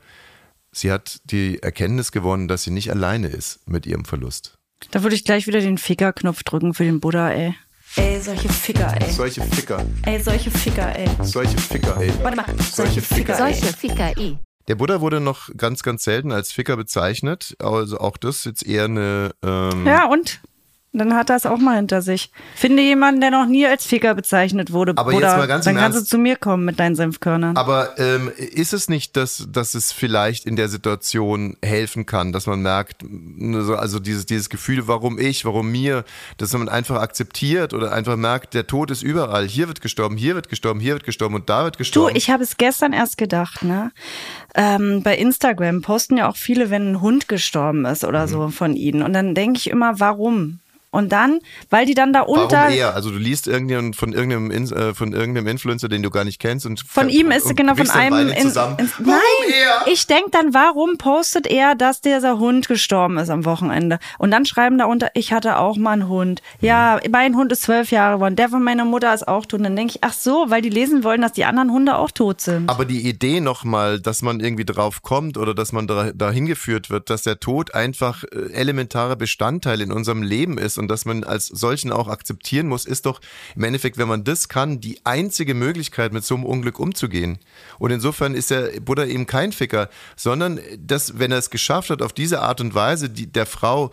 sie 0.71 0.93
hat 0.93 1.21
die 1.25 1.61
Erkenntnis 1.63 2.13
gewonnen, 2.13 2.47
dass 2.49 2.63
sie 2.65 2.71
nicht 2.71 2.91
alleine 2.91 3.29
ist 3.29 3.67
mit 3.69 3.87
ihrem 3.87 4.05
Verlust. 4.05 4.55
Da 4.93 5.03
würde 5.03 5.17
ich 5.17 5.25
gleich 5.25 5.47
wieder 5.49 5.61
den 5.61 5.79
Ficker-Knopf 5.79 6.45
drücken 6.45 6.73
für 6.75 6.85
den 6.85 7.01
Buddha, 7.01 7.31
ey. 7.31 7.55
Ey, 7.97 8.21
solche 8.21 8.49
Ficker, 8.49 8.95
ey. 9.01 9.11
Solche 9.11 9.43
Ficker, 9.43 9.85
Ey, 10.03 10.21
solche 10.21 10.51
Ficker, 10.51 10.95
ey. 10.95 11.09
solche 11.23 11.57
Ficker, 11.59 11.97
ey. 12.01 12.13
Warte 12.23 12.37
mal. 12.37 12.45
Solche 12.61 13.01
Ficker, 13.01 13.33
ey. 13.33 13.55
Solche 13.55 13.77
Ficker, 13.77 14.17
i. 14.19 14.39
Der 14.69 14.75
Buddha 14.75 15.01
wurde 15.01 15.21
noch 15.21 15.49
ganz, 15.57 15.83
ganz 15.83 16.05
selten 16.05 16.31
als 16.31 16.53
Ficker 16.53 16.77
bezeichnet. 16.77 17.57
Also 17.59 17.99
auch 17.99 18.19
das 18.19 18.37
ist 18.37 18.45
jetzt 18.45 18.67
eher 18.67 18.85
eine. 18.85 19.31
Ähm, 19.43 19.87
Ja, 19.87 20.07
und? 20.07 20.41
Dann 20.95 21.15
hat 21.15 21.29
er 21.29 21.37
es 21.37 21.45
auch 21.45 21.59
mal 21.59 21.77
hinter 21.77 22.01
sich. 22.01 22.33
Finde 22.57 22.83
jemanden, 22.83 23.21
der 23.21 23.31
noch 23.31 23.47
nie 23.47 23.67
als 23.67 23.85
Ficker 23.85 24.15
bezeichnet 24.15 24.73
wurde, 24.73 24.95
Aber 24.97 25.13
Buddha. 25.13 25.29
jetzt 25.29 25.37
mal 25.37 25.47
ganz 25.47 25.65
Dann 25.67 25.77
kannst 25.77 25.97
du 25.97 26.01
Ernst. 26.01 26.11
zu 26.11 26.17
mir 26.19 26.37
kommen 26.37 26.65
mit 26.65 26.81
deinen 26.81 26.97
Senfkörnern. 26.97 27.57
Aber 27.59 27.99
ähm, 27.99 28.33
ist 28.37 28.73
es 28.73 28.89
nicht, 28.89 29.15
dass, 29.17 29.47
dass 29.53 29.75
es 29.75 29.93
vielleicht 29.93 30.47
in 30.47 30.57
der 30.57 30.69
Situation 30.71 31.57
helfen 31.63 32.07
kann, 32.07 32.33
dass 32.33 32.47
man 32.47 32.63
merkt, 32.63 33.05
so- 33.61 33.77
also 33.77 33.99
dieses, 33.99 34.25
dieses 34.25 34.49
Gefühl, 34.49 34.89
warum 34.89 35.19
ich, 35.19 35.45
warum 35.45 35.71
mir, 35.71 36.05
dass 36.39 36.55
man 36.55 36.71
einfach 36.71 37.01
akzeptiert 37.03 37.75
oder 37.75 37.93
einfach 37.93 38.17
merkt, 38.17 38.55
der 38.55 38.67
Tod 38.67 38.91
ist 38.91 39.03
überall. 39.03 39.47
Hier 39.47 39.69
wird 39.69 39.83
gestorben, 39.83 40.17
hier 40.17 40.35
wird 40.37 40.49
gestorben, 40.49 40.81
hier 40.81 40.95
wird 40.95 41.05
gestorben 41.05 41.35
und 41.35 41.51
da 41.51 41.65
wird 41.65 41.75
Du, 41.75 41.79
gestorben. 41.79 42.17
ich 42.17 42.31
habe 42.31 42.43
es 42.43 42.57
gestern 42.57 42.95
erst 42.95 43.19
gedacht, 43.19 43.63
ne? 43.63 43.93
Ähm, 44.55 45.03
bei 45.03 45.17
Instagram 45.19 45.83
posten 45.83 46.17
ja 46.17 46.29
auch 46.31 46.37
viele, 46.37 46.71
wenn 46.71 46.93
ein 46.93 47.01
Hund 47.03 47.29
gestorben 47.29 47.85
ist 47.85 48.05
oder 48.05 48.25
Mhm. 48.25 48.29
so 48.31 48.49
von 48.49 48.75
ihnen. 48.75 49.03
Und 49.03 49.13
dann 49.13 49.35
denke 49.35 49.59
ich 49.59 49.69
immer, 49.69 50.01
warum? 50.01 50.61
Und 50.91 51.13
dann, 51.13 51.41
weil 51.69 51.85
die 51.85 51.93
dann 51.95 52.15
da 52.15 52.23
unter. 52.23 52.57
Warum 52.57 52.73
er? 52.73 52.95
Also 52.95 53.11
du 53.11 53.19
liest 53.19 53.47
irgendjemand 53.47 53.95
von 53.95 54.15
irgendeinem, 54.15 54.51
In- 54.51 54.73
äh, 54.73 54.95
von 54.95 55.13
irgendeinem 55.13 55.47
Influencer, 55.49 55.89
den 55.89 56.03
du 56.03 56.09
gar 56.09 56.25
nicht 56.25 56.41
kennst 56.41 56.65
und 56.65 56.81
Von 56.81 57.11
ihm 57.11 57.31
ist 57.31 57.55
genau 57.57 57.75
von 57.75 57.91
einem. 57.91 58.29
in- 58.31 58.41
zusammen. 58.43 58.77
in- 58.79 58.91
nein, 59.05 59.19
er? 59.53 59.93
ich 59.93 60.07
denke 60.07 60.31
dann, 60.31 60.55
warum 60.55 60.97
postet 60.97 61.47
er, 61.47 61.75
dass 61.75 62.01
dieser 62.01 62.39
Hund 62.39 62.69
gestorben 62.69 63.19
ist 63.19 63.29
am 63.29 63.45
Wochenende? 63.45 63.99
Und 64.19 64.31
dann 64.31 64.47
schreiben 64.47 64.79
da 64.79 64.87
unter, 64.87 65.11
ich 65.13 65.33
hatte 65.35 65.59
auch 65.59 65.77
mal 65.77 65.93
einen 65.93 66.09
Hund. 66.09 66.41
Ja, 66.61 66.99
mein 67.11 67.37
Hund 67.37 67.53
ist 67.53 67.63
zwölf 67.63 67.91
Jahre 67.91 68.15
geworden. 68.17 68.37
Der 68.37 68.49
von 68.49 68.63
meiner 68.63 68.87
Mutter 68.87 69.13
ist 69.13 69.29
auch 69.29 69.45
tot. 69.45 69.59
Und 69.59 69.65
dann 69.65 69.77
denke 69.77 69.93
ich, 69.97 70.05
ach 70.05 70.15
so, 70.15 70.47
weil 70.49 70.63
die 70.63 70.71
lesen 70.71 71.05
wollen, 71.05 71.21
dass 71.21 71.33
die 71.33 71.45
anderen 71.45 71.71
Hunde 71.71 71.97
auch 71.97 72.11
tot 72.11 72.41
sind. 72.41 72.69
Aber 72.71 72.87
die 72.87 73.07
Idee 73.07 73.41
nochmal, 73.41 74.01
dass 74.01 74.23
man 74.23 74.41
irgendwie 74.41 74.65
drauf 74.65 75.03
kommt 75.03 75.37
oder 75.37 75.55
dass 75.55 75.73
man 75.73 75.87
da, 75.87 76.13
dahin 76.13 76.47
geführt 76.47 76.89
wird, 76.89 77.11
dass 77.11 77.23
der 77.25 77.41
Tod 77.41 77.75
einfach 77.75 78.25
äh, 78.25 78.53
elementarer 78.55 79.17
Bestandteil 79.17 79.83
in 79.83 79.93
unserem 79.93 80.23
Leben 80.23 80.57
ist 80.57 80.78
und 80.79 80.89
dass 80.89 81.05
man 81.05 81.25
als 81.25 81.47
solchen 81.47 81.93
auch 81.93 82.09
akzeptieren 82.09 82.69
muss, 82.69 82.87
ist 82.87 83.07
doch 83.07 83.21
im 83.57 83.65
Endeffekt, 83.65 83.99
wenn 83.99 84.09
man 84.09 84.25
das 84.25 84.49
kann, 84.49 84.81
die 84.81 85.01
einzige 85.05 85.55
Möglichkeit, 85.55 86.13
mit 86.13 86.25
so 86.25 86.35
einem 86.35 86.45
Unglück 86.45 86.79
umzugehen. 86.79 87.39
Und 87.79 87.91
insofern 87.91 88.35
ist 88.35 88.51
der 88.51 88.81
Buddha 88.81 89.05
eben 89.05 89.27
kein 89.27 89.53
Ficker, 89.53 89.91
sondern 90.17 90.61
dass, 90.79 91.19
wenn 91.19 91.33
er 91.33 91.39
es 91.39 91.51
geschafft 91.51 91.91
hat, 91.91 92.03
auf 92.03 92.13
diese 92.13 92.41
Art 92.41 92.61
und 92.61 92.75
Weise 92.75 93.11
die, 93.11 93.31
der 93.31 93.47
Frau 93.47 93.91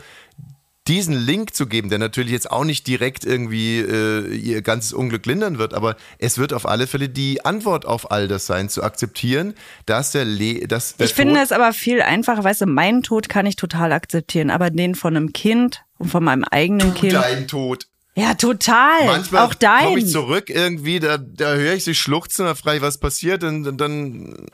diesen 0.88 1.15
Link 1.15 1.56
zu 1.56 1.65
geben, 1.65 1.89
der 1.89 1.98
natürlich 1.98 2.32
jetzt 2.32 2.51
auch 2.51 2.63
nicht 2.63 2.86
direkt 2.86 3.25
irgendwie 3.25 3.80
äh, 3.80 4.27
ihr 4.36 4.62
ganzes 4.62 4.94
Unglück 4.94 5.25
lindern 5.25 5.58
wird, 5.58 5.74
aber 5.74 5.96
es 6.20 6.38
wird 6.38 6.54
auf 6.54 6.68
alle 6.68 6.86
Fälle 6.86 7.10
die 7.10 7.44
Antwort 7.44 7.88
auf 7.88 8.12
all 8.12 8.27
das 8.27 8.46
sein, 8.46 8.70
zu 8.70 8.84
akzeptieren, 8.84 9.56
dass 9.88 10.12
der, 10.12 10.25
Le 10.25 10.68
dass 10.68 10.96
der 10.96 11.08
Ich 11.08 11.15
finde 11.15 11.36
Tod 11.36 11.44
es 11.44 11.51
aber 11.51 11.74
viel 11.74 12.01
einfacher, 12.01 12.44
weißt 12.44 12.62
du, 12.62 12.65
meinen 12.68 13.01
Tod 13.01 13.30
kann 13.30 13.48
ich 13.48 13.56
total 13.56 13.92
akzeptieren, 13.94 14.51
aber 14.51 14.70
den 14.70 14.94
von 14.94 15.15
einem 15.15 15.34
Kind 15.34 15.85
und 15.98 16.10
von 16.10 16.24
meinem 16.24 16.44
eigenen 16.44 16.94
Kind. 16.94 17.14
dein 17.14 17.48
Tod. 17.48 17.88
Ja, 18.16 18.34
total. 18.34 19.06
Manchmal 19.06 19.46
auch 19.46 19.54
dein. 19.54 19.86
komme 19.86 20.00
ich 20.00 20.10
zurück 20.10 20.50
irgendwie, 20.50 21.00
da, 21.00 21.18
da 21.18 21.56
höre 21.56 21.74
ich 21.74 21.84
sie 21.84 21.96
schluchzen, 21.96 22.46
da 22.46 22.56
frage 22.56 22.78
ich, 22.78 22.84
was 22.84 22.98
passiert, 22.98 23.44
und, 23.44 23.78
dann 23.78 24.48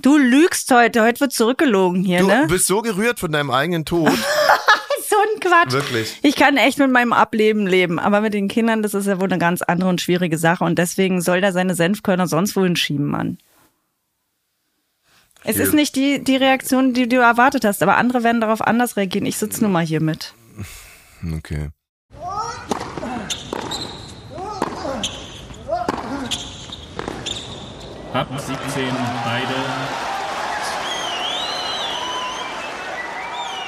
Du 0.00 0.16
lügst 0.16 0.70
heute, 0.70 1.02
heute 1.02 1.20
wird 1.20 1.32
zurückgelogen 1.32 2.04
hier, 2.04 2.20
du 2.20 2.26
ne? 2.28 2.46
bist 2.48 2.66
so 2.66 2.82
gerührt 2.82 3.18
von 3.18 3.32
deinem 3.32 3.50
eigenen 3.50 3.84
Tod. 3.84 4.12
ein 5.18 5.40
Quatsch. 5.40 5.72
Wirklich. 5.72 6.18
Ich 6.22 6.36
kann 6.36 6.56
echt 6.56 6.78
mit 6.78 6.90
meinem 6.90 7.12
Ableben 7.12 7.66
leben, 7.66 7.98
aber 7.98 8.20
mit 8.20 8.34
den 8.34 8.48
Kindern, 8.48 8.82
das 8.82 8.94
ist 8.94 9.06
ja 9.06 9.20
wohl 9.20 9.28
eine 9.28 9.38
ganz 9.38 9.62
andere 9.62 9.88
und 9.88 10.00
schwierige 10.00 10.38
Sache 10.38 10.64
und 10.64 10.78
deswegen 10.78 11.20
soll 11.20 11.40
der 11.40 11.52
seine 11.52 11.74
Senfkörner 11.74 12.26
sonst 12.26 12.56
wohin 12.56 12.76
schieben, 12.76 13.06
Mann. 13.06 13.38
Es 15.44 15.56
ist 15.56 15.72
nicht 15.72 15.96
die, 15.96 16.22
die 16.22 16.36
Reaktion, 16.36 16.92
die 16.92 17.08
du 17.08 17.16
erwartet 17.16 17.64
hast, 17.64 17.82
aber 17.82 17.96
andere 17.96 18.22
werden 18.22 18.40
darauf 18.40 18.60
anders 18.60 18.96
reagieren. 18.96 19.24
Ich 19.24 19.38
sitze 19.38 19.62
nun 19.62 19.72
mal 19.72 19.84
hier 19.84 20.02
mit. 20.02 20.34
Okay. 21.34 21.70
Ab 28.12 28.28
17 28.40 28.56
beide. 29.24 29.54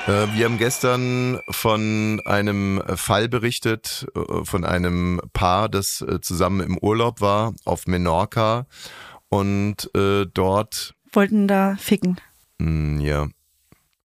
Äh, 0.07 0.35
Wir 0.35 0.47
haben 0.47 0.59
gestern 0.59 1.41
von 1.51 2.21
einem 2.25 2.83
Fall 2.97 3.29
berichtet, 3.29 4.07
äh, 4.17 4.45
von 4.45 4.65
einem 4.65 5.21
Paar, 5.33 5.69
das 5.69 6.01
äh, 6.01 6.21
zusammen 6.21 6.61
im 6.61 6.79
Urlaub 6.79 7.21
war 7.21 7.53
auf 7.65 7.87
Menorca 7.87 8.67
und 9.29 9.91
äh, 9.95 10.27
dort, 10.33 10.95
Wollten 11.13 11.47
da 11.49 11.77
ficken. 11.79 12.17
mh, 12.59 13.03
ja. 13.03 13.29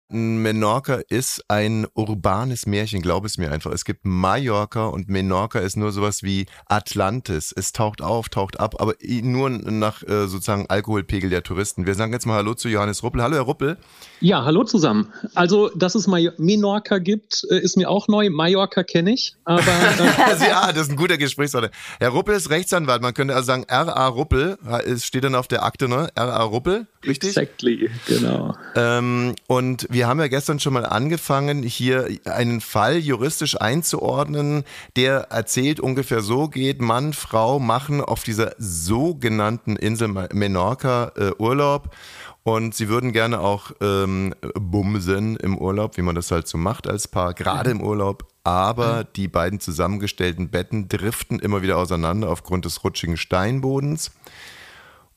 Menorca 0.07 1.01
ist 1.09 1.43
ein 1.47 1.87
urbanes 1.95 2.67
Märchen, 2.67 3.01
glaub 3.01 3.25
es 3.25 3.39
mir 3.39 3.51
einfach. 3.51 3.71
Es 3.71 3.85
gibt 3.85 4.05
Mallorca 4.05 4.85
und 4.85 5.09
Menorca 5.09 5.57
ist 5.57 5.77
nur 5.77 5.91
sowas 5.91 6.21
wie 6.21 6.45
Atlantis. 6.67 7.51
Es 7.55 7.73
taucht 7.73 8.03
auf, 8.03 8.29
taucht 8.29 8.59
ab, 8.59 8.75
aber 8.79 8.93
nur 9.01 9.49
nach 9.49 10.03
äh, 10.03 10.27
sozusagen 10.27 10.67
Alkoholpegel 10.69 11.31
der 11.31 11.41
Touristen. 11.41 11.87
Wir 11.87 11.95
sagen 11.95 12.13
jetzt 12.13 12.27
mal 12.27 12.35
Hallo 12.35 12.53
zu 12.53 12.69
Johannes 12.69 13.01
Ruppel. 13.01 13.23
Hallo 13.23 13.35
Herr 13.35 13.43
Ruppel. 13.43 13.77
Ja, 14.21 14.45
hallo 14.45 14.63
zusammen. 14.63 15.11
Also, 15.33 15.69
dass 15.69 15.95
es 15.95 16.05
Major 16.05 16.33
Menorca 16.37 16.99
gibt, 16.99 17.43
äh, 17.49 17.57
ist 17.57 17.75
mir 17.75 17.89
auch 17.89 18.07
neu. 18.07 18.29
Mallorca 18.29 18.83
kenne 18.83 19.11
ich, 19.11 19.35
aber 19.43 19.61
äh, 19.61 20.47
ja, 20.47 20.71
das 20.71 20.83
ist 20.83 20.91
ein 20.91 20.97
guter 20.97 21.17
Gesprächspartner. 21.17 21.71
Herr 21.99 22.09
Ruppel 22.09 22.35
ist 22.35 22.51
Rechtsanwalt. 22.51 23.01
Man 23.01 23.15
könnte 23.15 23.33
also 23.33 23.47
sagen, 23.47 23.63
R.A. 23.67 24.07
Ruppel, 24.07 24.59
es 24.85 25.03
steht 25.03 25.23
dann 25.23 25.33
auf 25.33 25.47
der 25.47 25.63
Akte, 25.63 25.89
ne? 25.89 26.09
R.A. 26.13 26.43
Ruppel, 26.43 26.85
richtig? 27.07 27.29
exactly, 27.29 27.89
genau. 28.05 28.55
Ähm, 28.75 29.33
und 29.47 29.87
wir 29.95 30.07
haben 30.07 30.19
ja 30.19 30.27
gestern 30.27 30.59
schon 30.59 30.73
mal 30.73 30.85
angefangen, 30.85 31.63
hier 31.63 32.09
einen 32.25 32.59
Fall 32.59 32.97
juristisch 32.97 33.59
einzuordnen, 33.61 34.65
der 34.97 35.31
erzählt 35.31 35.79
ungefähr 35.79 36.19
so 36.19 36.49
geht, 36.49 36.81
Mann, 36.81 37.13
Frau 37.13 37.59
machen 37.59 38.01
auf 38.01 38.23
dieser 38.23 38.55
sogenannten 38.57 39.77
Insel 39.77 40.09
Menorca 40.09 41.13
äh, 41.15 41.31
Urlaub. 41.37 41.95
Und 42.43 42.75
sie 42.75 42.89
würden 42.89 43.13
gerne 43.13 43.39
auch 43.39 43.71
ähm, 43.79 44.35
bumsen 44.53 45.37
im 45.37 45.57
Urlaub, 45.57 45.95
wie 45.95 46.01
man 46.01 46.13
das 46.13 46.29
halt 46.29 46.49
so 46.49 46.57
macht 46.57 46.89
als 46.89 47.07
Paar, 47.07 47.33
gerade 47.33 47.71
im 47.71 47.81
Urlaub. 47.81 48.27
Aber 48.43 49.05
die 49.05 49.29
beiden 49.29 49.61
zusammengestellten 49.61 50.49
Betten 50.49 50.89
driften 50.89 51.39
immer 51.39 51.61
wieder 51.61 51.77
auseinander 51.77 52.29
aufgrund 52.29 52.65
des 52.65 52.83
rutschigen 52.83 53.15
Steinbodens. 53.15 54.11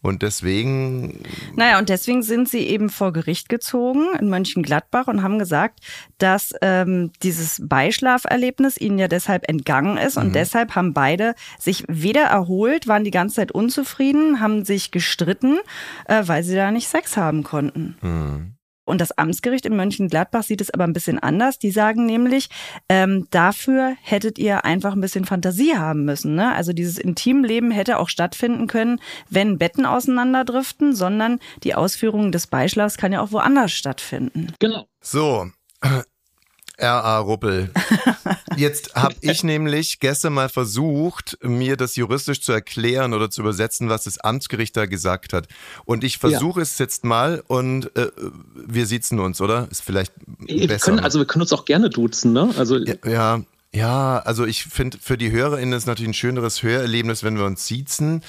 Und 0.01 0.23
deswegen 0.23 1.25
Naja, 1.57 1.79
und 1.79 1.89
deswegen 1.89 2.23
sind 2.23 2.49
sie 2.49 2.61
eben 2.61 2.89
vor 2.89 3.13
Gericht 3.13 3.49
gezogen 3.49 4.07
in 4.21 4.29
Mönchengladbach 4.29 5.09
und 5.09 5.25
haben 5.25 5.41
gesagt, 5.41 5.81
dass 6.19 6.55
ähm, 6.63 7.11
dieses 7.23 7.61
Beischlaferlebnis 7.67 8.81
ihnen 8.81 8.99
ja 8.99 9.09
deshalb 9.09 9.49
entgangen 9.49 9.97
ist. 9.97 10.17
Und 10.17 10.35
deshalb 10.35 10.77
haben 10.77 10.95
beide 10.95 11.35
sich 11.59 11.85
weder 11.89 12.23
erholt, 12.23 12.87
waren 12.87 13.03
die 13.03 13.11
ganze 13.11 13.37
Zeit 13.37 13.51
unzufrieden, 13.51 14.41
haben 14.41 14.65
sich 14.65 14.93
gestritten, 14.93 15.59
äh, 16.07 16.23
weil 16.27 16.45
sie 16.45 16.55
da 16.55 16.71
nicht 16.71 16.89
Sex 16.89 17.17
haben 17.17 17.43
konnten. 17.43 17.97
Und 18.89 19.01
das 19.01 19.17
Amtsgericht 19.17 19.67
in 19.67 19.77
Mönchengladbach 19.77 20.43
sieht 20.43 20.61
es 20.61 20.71
aber 20.71 20.85
ein 20.85 20.93
bisschen 20.93 21.19
anders. 21.19 21.59
Die 21.59 21.71
sagen 21.71 22.07
nämlich, 22.07 22.49
ähm, 22.89 23.27
dafür 23.31 23.95
hättet 24.03 24.39
ihr 24.39 24.65
einfach 24.65 24.95
ein 24.95 25.01
bisschen 25.01 25.27
Fantasie 25.27 25.77
haben 25.77 26.05
müssen. 26.05 26.35
Ne? 26.35 26.55
Also 26.55 26.73
dieses 26.73 26.99
Intimleben 26.99 27.71
hätte 27.71 27.99
auch 27.99 28.09
stattfinden 28.09 28.67
können, 28.67 29.01
wenn 29.29 29.59
Betten 29.59 29.85
auseinanderdriften, 29.85 30.95
sondern 30.95 31.39
die 31.65 31.75
Ausführung 31.75 32.33
des 32.33 32.47
Beischlafs 32.47 32.97
kann 32.97 33.13
ja 33.13 33.21
auch 33.21 33.33
woanders 33.33 33.73
stattfinden. 33.73 34.53
Genau. 34.59 34.87
So, 35.01 35.47
R.A. 36.79 37.19
Ruppel. 37.19 37.71
Jetzt 38.57 38.95
habe 38.95 39.15
ich 39.21 39.45
nämlich 39.45 40.01
gestern 40.01 40.33
mal 40.33 40.49
versucht, 40.49 41.39
mir 41.43 41.77
das 41.77 41.97
juristisch 41.97 42.41
zu 42.41 42.53
erklären 42.53 43.15
oder 43.15 43.31
zu 43.31 43.43
übersetzen, 43.43 43.89
was 43.89 44.05
das 44.05 44.19
Amtsgericht 44.19 44.77
da 44.77 44.87
gesagt 44.87 45.33
hat. 45.33 45.49
Und 45.85 46.05
ich 46.05 46.19
versuche 46.19 46.61
es 46.61 46.79
jetzt 46.79 47.05
mal 47.05 47.43
und 47.47 47.95
äh, 47.97 48.11
wir 48.55 48.87
sitzen 48.87 49.21
uns, 49.21 49.41
oder? 49.41 49.69
Ist 49.71 49.83
vielleicht 49.83 50.13
Wir 50.39 50.67
besser. 50.67 50.87
können, 50.87 51.01
also 51.01 51.19
wir 51.19 51.27
können 51.27 51.43
uns 51.43 51.53
auch 51.53 51.65
gerne 51.65 51.91
duzen, 51.91 52.33
ne? 52.33 52.53
Also 52.57 52.79
ja, 52.79 52.95
ja, 53.05 53.41
ja, 53.75 54.19
also 54.21 54.47
ich 54.47 54.65
finde, 54.65 54.99
für 55.01 55.19
die 55.19 55.31
HörerInnen 55.31 55.77
ist 55.77 55.87
natürlich 55.87 56.11
ein 56.11 56.15
schöneres 56.15 56.63
Hörerlebnis, 56.63 57.23
wenn 57.23 57.37
wir 57.37 57.45
uns 57.45 57.67
siezen. 57.67 58.23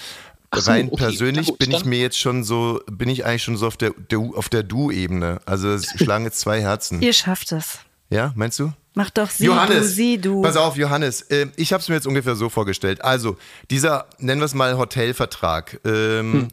So, 0.54 0.72
Rein 0.72 0.88
okay, 0.88 0.98
persönlich 0.98 1.48
gut, 1.48 1.60
bin 1.60 1.72
ich 1.72 1.86
mir 1.86 2.00
jetzt 2.00 2.18
schon 2.18 2.44
so, 2.44 2.82
bin 2.90 3.08
ich 3.08 3.24
eigentlich 3.24 3.44
schon 3.44 3.56
so 3.56 3.68
auf 3.68 3.78
der, 3.78 3.92
der 3.92 4.20
auf 4.20 4.50
der 4.50 4.64
Du-Ebene. 4.64 5.40
Also 5.46 5.70
es 5.70 5.86
schlagen 5.96 6.26
jetzt 6.26 6.40
zwei 6.40 6.60
Herzen. 6.62 7.02
Ihr 7.02 7.14
schafft 7.14 7.52
es. 7.52 7.80
Ja, 8.10 8.32
meinst 8.36 8.60
du? 8.60 8.72
Mach 8.96 9.10
doch 9.12 9.30
sie, 9.30 9.46
Johannes, 9.46 9.78
du, 9.82 9.84
sie, 9.94 10.18
du. 10.18 10.42
pass 10.42 10.58
auf, 10.58 10.76
Johannes, 10.76 11.22
äh, 11.24 11.48
ich 11.58 11.72
habe 11.74 11.82
es 11.82 11.90
mir 11.90 11.96
jetzt 11.96 12.08
ungefähr 12.08 12.36
so 12.36 12.50
vorgestellt. 12.50 13.04
Also, 13.04 13.38
dieser, 13.70 14.08
nennen 14.18 14.42
wir 14.42 14.46
es 14.46 14.56
mal 14.56 14.78
Hotelvertrag, 14.78 15.80
ähm, 15.86 16.48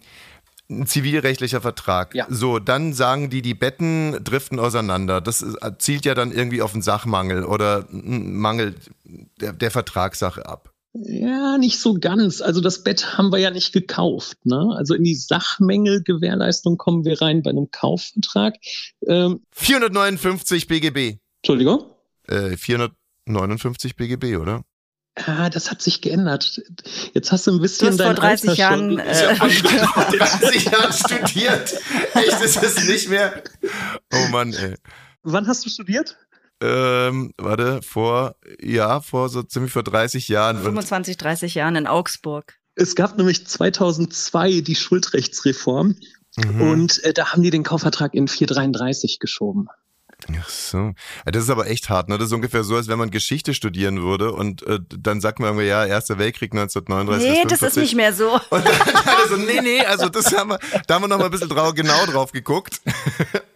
ein 0.69 0.87
zivilrechtlicher 0.87 1.61
Vertrag. 1.61 2.15
Ja. 2.15 2.27
So, 2.29 2.59
dann 2.59 2.93
sagen 2.93 3.31
die, 3.31 3.41
die 3.41 3.55
Betten 3.55 4.23
driften 4.23 4.59
auseinander. 4.59 5.21
Das 5.21 5.41
ist- 5.41 5.57
zielt 5.79 6.05
ja 6.05 6.15
dann 6.15 6.31
irgendwie 6.33 6.61
auf 6.61 6.75
einen 6.75 6.83
Sachmangel 6.83 7.45
oder 7.45 7.87
einen 7.91 8.37
Mangel 8.37 8.75
der, 9.41 9.53
der 9.53 9.71
Vertragssache 9.71 10.45
ab. 10.47 10.73
Ja, 10.93 11.57
nicht 11.59 11.79
so 11.79 11.95
ganz. 11.95 12.41
Also 12.41 12.61
das 12.61 12.83
Bett 12.83 13.17
haben 13.19 13.31
wir 13.31 13.39
ja 13.39 13.51
nicht 13.51 13.73
gekauft. 13.73 14.39
Ne? 14.45 14.75
Also 14.77 14.95
in 14.95 15.05
die 15.05 15.15
Sachmängelgewährleistung 15.15 16.77
kommen 16.79 17.05
wir 17.05 17.21
rein 17.21 17.43
bei 17.43 17.51
einem 17.51 17.71
Kaufvertrag. 17.71 18.55
Ähm, 19.07 19.41
459 19.53 20.67
BGB. 20.69 21.19
Entschuldigung. 21.51 21.85
Äh, 22.27 22.57
459 22.57 23.95
BGB, 23.95 24.37
oder? 24.37 24.65
Ah, 25.15 25.49
das 25.49 25.71
hat 25.71 25.81
sich 25.81 26.01
geändert. 26.01 26.61
Jetzt 27.15 27.31
hast 27.31 27.47
du 27.47 27.53
ein 27.53 27.57
Du 27.59 27.63
bisschen 27.63 27.89
hast 27.91 27.97
vor 28.03 28.07
dein 28.15 28.17
30 28.17 28.49
Alter 28.51 28.59
Jahren, 28.61 28.91
schon. 28.91 28.99
äh, 28.99 29.35
vor 29.87 30.05
30 30.05 30.65
Jahren 30.65 30.93
studiert. 30.93 31.75
Echt, 32.15 32.41
ist 32.43 32.63
es 32.63 32.89
nicht 32.89 33.09
mehr? 33.09 33.43
Oh 34.13 34.27
Mann, 34.33 34.53
ey. 34.55 34.75
Wann 35.23 35.47
hast 35.47 35.65
du 35.65 35.71
studiert? 35.71 36.17
Ähm, 36.61 37.33
warte, 37.39 37.81
vor, 37.83 38.35
ja, 38.61 39.01
vor 39.01 39.29
so 39.29 39.43
ziemlich 39.45 39.73
vor 39.73 39.85
30 39.85 40.27
Jahren. 40.29 40.57
Und 40.57 40.65
25, 40.65 41.17
30 41.17 41.55
Jahren 41.55 41.77
in 41.77 41.87
Augsburg. 41.87 42.59
Es 42.75 42.97
gab 42.97 43.17
nämlich 43.17 43.47
2002 43.47 44.63
die 44.63 44.75
Schuldrechtsreform 44.75 45.95
Mhm. 46.39 46.61
und 46.61 47.05
äh, 47.05 47.15
da 47.15 47.33
haben 47.33 47.43
die 47.43 47.49
den 47.51 47.63
Kaufvertrag 47.63 48.13
in 48.13 48.29
433 48.29 49.21
geschoben. 49.21 49.69
Ach 50.41 50.49
so. 50.49 50.93
Das 51.25 51.45
ist 51.45 51.51
aber 51.51 51.69
echt 51.69 51.89
hart, 51.89 52.09
ne? 52.09 52.19
Das 52.19 52.29
ist 52.29 52.33
ungefähr 52.33 52.65
so, 52.65 52.77
als 52.77 52.89
wenn 52.89 52.99
man 52.99 53.11
Geschichte 53.11 53.55
studieren 53.55 54.03
würde 54.03 54.33
und 54.33 54.63
äh, 54.67 54.81
dann 54.89 55.21
sagt 55.21 55.39
man 55.39 55.51
irgendwie, 55.51 55.67
ja, 55.67 55.85
Erster 55.85 56.19
Weltkrieg 56.19 56.53
1939 56.53 57.29
Nee, 57.29 57.43
das 57.45 57.63
ist 57.63 57.75
45. 57.75 57.83
nicht 57.83 57.97
mehr 57.97 58.13
so. 58.13 58.33
Und 58.51 58.65
dann 58.65 58.67
alle 59.07 59.29
so, 59.29 59.37
nee, 59.37 59.61
nee, 59.61 59.81
also 59.81 60.09
das 60.09 60.37
haben 60.37 60.51
wir, 60.51 60.59
da 60.87 60.95
haben 60.95 61.03
wir 61.03 61.09
noch 61.09 61.19
mal 61.19 61.27
ein 61.27 61.31
bisschen 61.31 61.49
drau, 61.49 61.73
genau 61.73 62.07
drauf 62.07 62.33
geguckt. 62.33 62.81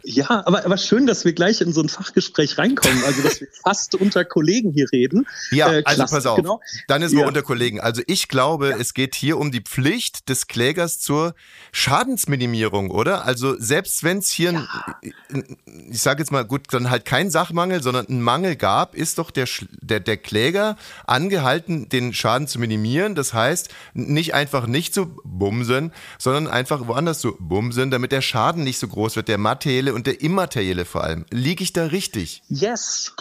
Ja, 0.03 0.43
aber, 0.47 0.65
aber 0.65 0.77
schön, 0.79 1.07
dass 1.07 1.25
wir 1.25 1.33
gleich 1.33 1.61
in 1.61 1.73
so 1.73 1.83
ein 1.83 1.89
Fachgespräch 1.89 2.57
reinkommen, 2.59 3.03
also 3.05 3.23
dass 3.23 3.41
wir 3.41 3.49
fast 3.63 3.95
unter 3.95 4.25
Kollegen 4.25 4.73
hier 4.73 4.87
reden. 4.93 5.27
Ja, 5.51 5.73
Äh, 5.73 5.83
also 5.85 6.05
pass 6.05 6.27
auf. 6.27 6.37
genau. 6.37 6.61
Dann 6.89 7.03
ist 7.03 7.13
man 7.13 7.23
Ja. 7.23 7.29
unter 7.29 7.43
Kollegen. 7.43 7.81
Also 7.81 8.03
ich 8.07 8.29
glaube, 8.29 8.71
es 8.79 8.95
geht 8.95 9.15
hier 9.15 9.39
um 9.39 9.51
die 9.53 9.61
Pflicht 9.61 10.29
des 10.29 10.47
Klägers 10.47 10.99
zur 11.01 11.35
Schadensminimierung, 11.73 12.91
oder? 12.91 13.25
Also 13.25 13.57
selbst 13.59 14.05
wenn 14.05 14.19
es 14.19 14.31
hier, 14.31 14.51
ein, 14.51 15.59
ich 15.91 16.01
sage 16.01 16.21
jetzt 16.23 16.31
mal 16.31 16.45
gut, 16.45 16.63
dann 16.71 16.89
halt 16.89 17.05
kein 17.05 17.31
Sachmangel, 17.31 17.83
sondern 17.83 18.07
ein 18.09 18.23
Mangel 18.23 18.57
gab, 18.57 18.95
ist 18.95 19.19
doch 19.19 19.31
der, 19.31 19.47
der, 19.83 20.01
der 20.01 20.17
Kläger 20.17 20.77
angehalten, 21.07 21.89
den 21.89 22.15
Schaden 22.15 22.47
zu 22.49 22.59
minimieren. 22.59 23.15
Das 23.15 23.35
heißt, 23.35 23.69
nicht 23.95 24.35
einfach 24.35 24.67
nicht 24.67 24.95
zu 24.95 25.07
bumsen, 25.25 25.93
sondern 26.19 26.47
einfach 26.47 26.87
woanders 26.87 27.19
zu 27.19 27.37
bumsen, 27.39 27.91
damit 27.91 28.13
der 28.13 28.23
Schaden 28.23 28.63
nicht 28.65 28.79
so 28.79 28.89
groß 28.89 29.17
wird, 29.17 29.29
der 29.29 29.39
materielle 29.91 29.95
und 29.95 30.07
der 30.07 30.21
immaterielle 30.21 30.85
vor 30.85 31.05
allem. 31.05 31.27
Liege 31.31 31.63
ich 31.63 31.73
da 31.73 31.87
richtig? 31.87 32.43
Yes. 32.49 33.13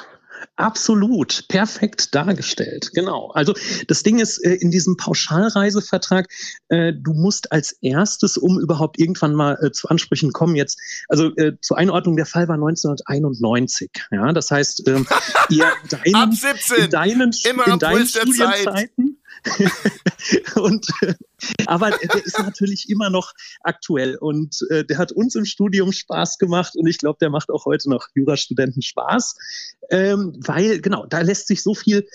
Absolut, 0.56 1.50
perfekt 1.50 2.16
dargestellt. 2.16 2.92
Genau. 2.94 3.30
Also 3.32 3.54
das 3.88 4.04
Ding 4.04 4.20
ist, 4.20 4.38
äh, 4.38 4.54
in 4.54 4.72
diesem 4.72 4.96
Pauschalreisevertrag, 4.96 6.28
äh, 6.70 6.94
du 6.94 7.14
musst 7.14 7.52
als 7.52 7.74
erstes, 7.82 8.38
um 8.38 8.58
überhaupt 8.58 9.00
irgendwann 9.00 9.36
mal 9.36 9.58
äh, 9.62 9.72
zu 9.72 9.90
Ansprüchen 9.90 10.32
kommen, 10.32 10.56
jetzt, 10.56 10.80
also 11.10 11.32
zur 11.60 11.78
Einordnung, 11.78 12.16
der 12.16 12.26
Fall 12.26 12.48
war 12.48 12.56
1991. 12.56 13.92
Ja, 14.12 14.32
das 14.32 14.50
heißt, 14.50 14.88
ähm, 14.88 15.06
ihr 15.50 15.66
in 15.84 15.90
deinen, 15.90 16.16
Ab 16.16 16.34
17, 16.34 16.86
in 16.86 16.90
deinen, 16.90 17.32
immer 17.44 17.68
in 17.68 17.80
deinen. 17.80 18.08
Studienzeiten 18.08 19.09
und, 20.56 20.88
äh, 21.02 21.14
aber 21.66 21.92
der 21.92 22.26
ist 22.26 22.40
natürlich 22.40 22.90
immer 22.90 23.10
noch 23.10 23.34
aktuell 23.62 24.16
und 24.16 24.58
äh, 24.70 24.84
der 24.84 24.98
hat 24.98 25.12
uns 25.12 25.36
im 25.36 25.46
Studium 25.46 25.92
Spaß 25.92 26.38
gemacht 26.38 26.76
und 26.76 26.88
ich 26.88 26.98
glaube, 26.98 27.18
der 27.22 27.30
macht 27.30 27.50
auch 27.50 27.66
heute 27.66 27.90
noch 27.90 28.08
Jurastudenten 28.16 28.82
Spaß, 28.82 29.36
ähm, 29.90 30.40
weil 30.46 30.82
genau, 30.82 31.06
da 31.06 31.22
lässt 31.22 31.48
sich 31.48 31.64
so 31.64 31.74
viel 31.74 32.08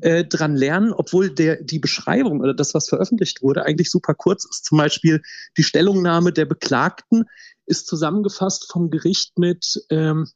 äh, 0.00 0.24
dran 0.24 0.56
lernen, 0.56 0.92
obwohl 0.92 1.30
der, 1.30 1.62
die 1.62 1.78
Beschreibung 1.78 2.40
oder 2.40 2.54
das, 2.54 2.74
was 2.74 2.88
veröffentlicht 2.88 3.42
wurde, 3.42 3.64
eigentlich 3.64 3.90
super 3.90 4.14
kurz 4.14 4.44
ist. 4.44 4.64
Zum 4.64 4.78
Beispiel 4.78 5.22
die 5.56 5.62
Stellungnahme 5.62 6.32
der 6.32 6.46
Beklagten 6.46 7.24
ist 7.66 7.86
zusammengefasst 7.86 8.70
vom 8.70 8.90
Gericht 8.90 9.38
mit, 9.38 9.84
ähm, 9.90 10.28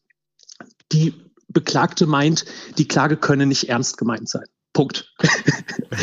die 0.93 1.14
Beklagte 1.49 2.07
meint, 2.07 2.45
die 2.79 2.88
Klage 2.88 3.17
könne 3.17 3.47
nicht 3.47 3.69
ernst 3.69 3.97
gemeint 3.97 4.29
sein. 4.29 4.45
Punkt. 4.75 5.09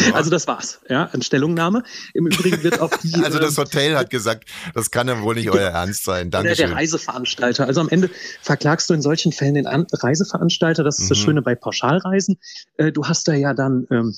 Ja. 0.06 0.14
Also 0.14 0.32
das 0.32 0.48
war's, 0.48 0.80
ja, 0.88 1.10
an 1.12 1.22
Stellungnahme. 1.22 1.84
Im 2.14 2.26
Übrigen 2.26 2.64
wird 2.64 2.80
auch 2.80 2.96
die. 2.98 3.12
Also 3.24 3.40
das 3.40 3.58
ähm, 3.58 3.66
Hotel 3.66 3.98
hat 3.98 4.10
gesagt, 4.10 4.46
das 4.74 4.90
kann 4.90 5.10
ja 5.10 5.22
wohl 5.22 5.36
nicht 5.36 5.52
euer 5.52 5.70
Ernst 5.70 6.06
sein. 6.06 6.32
Danke. 6.32 6.56
Der 6.56 6.72
Reiseveranstalter. 6.72 7.68
Also 7.68 7.82
am 7.82 7.90
Ende 7.90 8.10
verklagst 8.42 8.90
du 8.90 8.94
in 8.94 9.02
solchen 9.02 9.34
Fällen 9.34 9.56
den 9.56 9.68
Reiseveranstalter. 9.68 10.84
Das 10.84 10.98
ist 10.98 11.06
mhm. 11.06 11.10
das 11.10 11.18
Schöne 11.18 11.42
bei 11.42 11.56
Pauschalreisen. 11.56 12.40
Äh, 12.78 12.94
du 12.94 13.06
hast 13.06 13.28
da 13.28 13.34
ja 13.34 13.54
dann 13.54 13.86
ähm, 13.92 14.16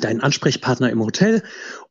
deinen 0.00 0.20
Ansprechpartner 0.20 0.90
im 0.90 1.00
Hotel. 1.00 1.42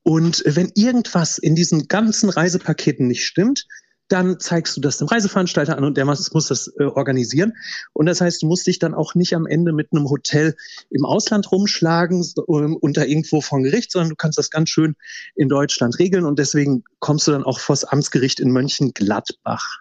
Und 0.04 0.42
wenn 0.46 0.72
irgendwas 0.76 1.38
in 1.38 1.56
diesen 1.56 1.90
ganzen 1.90 2.30
Reisepaketen 2.30 3.08
nicht 3.08 3.26
stimmt, 3.26 3.68
dann 4.08 4.40
zeigst 4.40 4.78
du 4.78 4.82
das 4.82 4.98
dem 4.98 5.08
Reiseveranstalter 5.08 5.78
an 5.78 5.84
und 5.84 5.98
der 5.98 6.06
muss, 6.06 6.34
muss 6.34 6.48
das 6.48 6.72
äh, 6.80 6.84
organisieren. 6.84 7.54
Und 7.94 8.06
das 8.06 8.22
heißt, 8.22 8.42
du 8.42 8.48
musst 8.48 8.68
dich 8.68 8.80
dann 8.80 8.94
auch 8.94 9.16
nicht 9.16 9.34
am 9.34 9.46
Ende 9.46 9.74
mit 9.74 9.92
einem 9.92 10.10
Hotel 10.10 10.56
im 10.90 11.06
Ausland 11.06 11.52
rumschlagen 11.52 12.26
ähm, 12.50 12.78
unter 12.80 13.08
irgendwo 13.08 13.42
vor 13.42 13.62
Gericht, 13.62 13.92
sondern 13.92 14.10
du 14.10 14.16
kannst 14.16 14.38
das 14.38 14.50
ganz 14.50 14.70
schön 14.70 14.96
in 15.36 15.50
Deutschland 15.50 16.00
regeln 16.00 16.26
und 16.26 16.40
deswegen 16.40 16.84
kommst 17.00 17.28
du 17.28 17.32
dann 17.32 17.44
auch 17.44 17.60
vors 17.60 17.84
Amtsgericht 17.84 18.40
in 18.40 18.52
Mönchengladbach. 18.52 19.80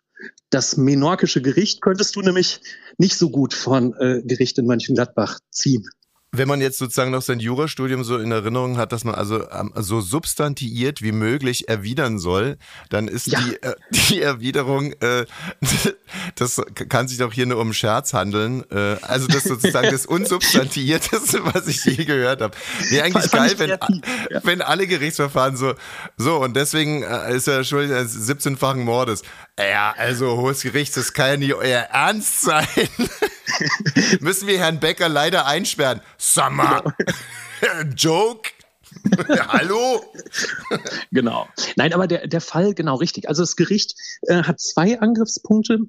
Das 0.50 0.76
menorkische 0.76 1.42
Gericht 1.42 1.83
könntest 1.83 2.16
du 2.16 2.21
nämlich 2.21 2.61
nicht 2.99 3.16
so 3.16 3.30
gut 3.30 3.54
von 3.54 3.95
äh, 3.95 4.23
Gericht 4.25 4.59
in 4.59 4.66
Mönchengladbach 4.66 5.40
ziehen. 5.50 5.88
Wenn 6.37 6.49
man 6.49 6.61
jetzt 6.61 6.78
sozusagen 6.78 7.11
noch 7.11 7.23
sein 7.23 7.40
Jurastudium 7.40 8.05
so 8.05 8.19
in 8.19 8.31
Erinnerung 8.33 8.76
hat, 8.76 8.93
dass 8.93 9.05
man 9.05 9.14
also 9.14 9.49
ähm, 9.50 9.73
so 9.76 10.00
substantiiert 10.00 11.02
wie 11.02 11.12
möglich 11.12 11.69
erwidern 11.69 12.19
soll, 12.19 12.59
dann 12.90 13.09
ist 13.09 13.26
ja. 13.26 13.40
die, 13.40 13.62
äh, 13.62 13.75
die 13.90 14.21
Erwiderung, 14.21 14.93
äh, 15.00 15.26
das 16.35 16.61
kann 16.88 17.09
sich 17.09 17.19
doch 17.19 17.33
hier 17.33 17.47
nur 17.47 17.59
um 17.59 17.73
Scherz 17.73 18.12
handeln. 18.12 18.64
Äh, 18.71 18.97
also 19.02 19.26
das 19.28 19.45
sozusagen 19.45 19.90
das 19.90 20.07
Unsubstantiierteste, 20.16 21.45
was 21.45 21.66
ich 21.66 21.85
je 21.85 22.05
gehört 22.05 22.40
habe. 22.40 22.57
Nee, 22.90 23.00
eigentlich 23.00 23.31
geil, 23.31 23.55
wenn, 23.59 23.71
ja. 23.71 23.78
wenn 24.43 24.62
alle 24.62 24.87
Gerichtsverfahren 24.87 25.57
so, 25.57 25.75
so 26.16 26.37
und 26.43 26.55
deswegen 26.55 27.02
äh, 27.02 27.35
ist 27.35 27.49
er 27.49 27.64
schuldig 27.64 27.95
eines 27.95 28.28
17-fachen 28.28 28.83
Mordes. 28.83 29.23
Ja, 29.58 29.94
also 29.96 30.36
hohes 30.36 30.62
Gericht, 30.62 30.96
das 30.96 31.14
kann 31.14 31.28
ja 31.28 31.36
nicht 31.38 31.54
euer 31.54 31.80
Ernst 31.80 32.42
sein. 32.42 32.66
Müssen 34.20 34.48
wir 34.48 34.58
Herrn 34.58 34.80
Becker 34.80 35.08
leider 35.08 35.46
einsperren. 35.46 36.00
Summer. 36.18 36.82
Genau. 37.60 37.90
Joke. 37.96 38.50
Hallo? 39.48 40.04
genau. 41.10 41.48
Nein, 41.76 41.94
aber 41.94 42.06
der, 42.06 42.26
der 42.26 42.40
Fall 42.40 42.75
genau 42.75 42.96
richtig. 42.96 43.28
Also 43.28 43.42
das 43.42 43.56
Gericht 43.56 43.94
äh, 44.22 44.42
hat 44.42 44.60
zwei 44.60 45.00
Angriffspunkte. 45.00 45.80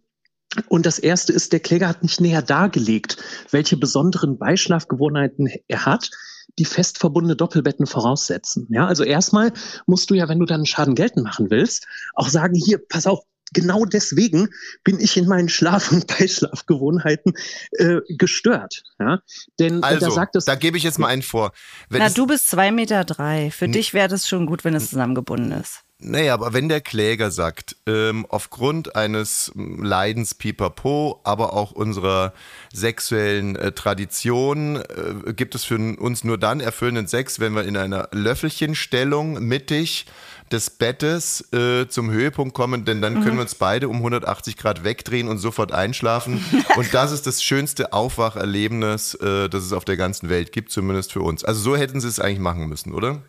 Und 0.70 0.86
das 0.86 0.98
erste 0.98 1.34
ist, 1.34 1.52
der 1.52 1.60
Kläger 1.60 1.90
hat 1.90 2.04
nicht 2.04 2.22
näher 2.22 2.42
dargelegt, 2.42 3.18
welche 3.52 3.76
besonderen 3.76 4.38
Beischlafgewohnheiten 4.38 5.50
er 5.68 5.86
hat, 5.86 6.10
die 6.58 6.66
fest 6.66 7.00
verbundene 7.00 7.36
Doppelbetten 7.36 7.86
voraussetzen. 7.86 8.68
Ja, 8.72 8.88
also 8.88 9.04
erstmal 9.04 9.52
musst 9.86 10.10
du 10.10 10.14
ja, 10.14 10.30
wenn 10.30 10.40
du 10.40 10.46
dann 10.46 10.66
Schaden 10.66 10.96
geltend 10.96 11.26
machen 11.26 11.52
willst, 11.52 11.86
auch 12.16 12.30
sagen, 12.30 12.56
hier, 12.56 12.80
pass 12.80 13.08
auf, 13.08 13.24
genau 13.54 13.86
deswegen 13.86 14.50
bin 14.84 15.00
ich 15.00 15.18
in 15.18 15.28
meinen 15.28 15.50
Schlaf- 15.50 15.92
und 15.92 16.08
Beischlafgewohnheiten 16.08 17.34
äh, 17.72 18.00
gestört. 18.10 18.84
Ja? 19.00 19.20
Denn 19.60 19.84
also, 19.84 20.06
äh, 20.06 20.10
da 20.10 20.12
sagt 20.12 20.36
es. 20.36 20.46
Da 20.46 20.56
gebe 20.56 20.78
ich 20.78 20.84
jetzt 20.84 21.00
mal 21.00 21.08
einen 21.08 21.22
vor. 21.22 21.52
Wenn 21.90 22.02
Na, 22.02 22.10
du 22.10 22.28
bist 22.28 22.50
zwei 22.50 22.72
Meter 22.72 23.04
drei. 23.04 23.52
Für 23.52 23.68
dich 23.68 23.94
wäre 23.94 24.08
das 24.08 24.28
schon 24.28 24.46
gut, 24.46 24.64
wenn 24.64 24.74
es 24.74 24.90
zusammengebunden 24.90 25.52
ist. 25.52 25.84
Naja, 26.00 26.36
aber 26.36 26.54
wenn 26.54 26.70
der 26.70 26.82
Kläger 26.82 27.32
sagt, 27.32 27.76
ähm, 27.88 28.28
aufgrund 28.30 28.96
eines 28.96 29.52
Leidens 29.56 30.36
pipapo, 30.36 31.20
aber 31.24 31.54
auch 31.54 31.72
unserer 31.72 32.34
sexuellen 32.72 33.56
äh, 33.56 33.72
Tradition, 33.72 34.76
äh, 34.76 35.34
gibt 35.34 35.56
es 35.56 35.64
für 35.64 35.76
uns 35.76 36.24
nur 36.24 36.38
dann 36.38 36.60
erfüllenden 36.60 37.08
Sex, 37.08 37.40
wenn 37.40 37.54
wir 37.54 37.64
in 37.64 37.76
einer 37.78 38.10
Löffelchenstellung 38.12 39.44
mittig 39.44 40.06
des 40.52 40.70
Bettes 40.70 41.52
äh, 41.52 41.88
zum 41.88 42.12
Höhepunkt 42.12 42.54
kommen, 42.54 42.86
denn 42.86 43.02
dann 43.02 43.16
mhm. 43.16 43.24
können 43.24 43.36
wir 43.38 43.42
uns 43.42 43.56
beide 43.56 43.90
um 43.90 43.98
180 43.98 44.56
Grad 44.56 44.84
wegdrehen 44.84 45.28
und 45.28 45.40
sofort 45.40 45.72
einschlafen. 45.72 46.46
und 46.76 46.94
das 46.94 47.12
ist 47.12 47.26
das 47.26 47.42
schönste 47.42 47.92
Aufwacherlebnis, 47.92 49.16
äh, 49.16 49.50
das 49.50 49.64
es 49.64 49.74
auf 49.74 49.84
der 49.84 49.98
ganzen 49.98 50.30
Welt 50.30 50.52
gibt, 50.52 50.72
zumindest 50.72 51.12
für 51.12 51.22
uns. 51.22 51.44
Also 51.44 51.60
so 51.62 51.76
hätten 51.76 52.00
sie 52.00 52.08
es 52.08 52.20
eigentlich 52.20 52.40
machen 52.40 52.68
müssen, 52.68 52.94
oder? 52.94 53.24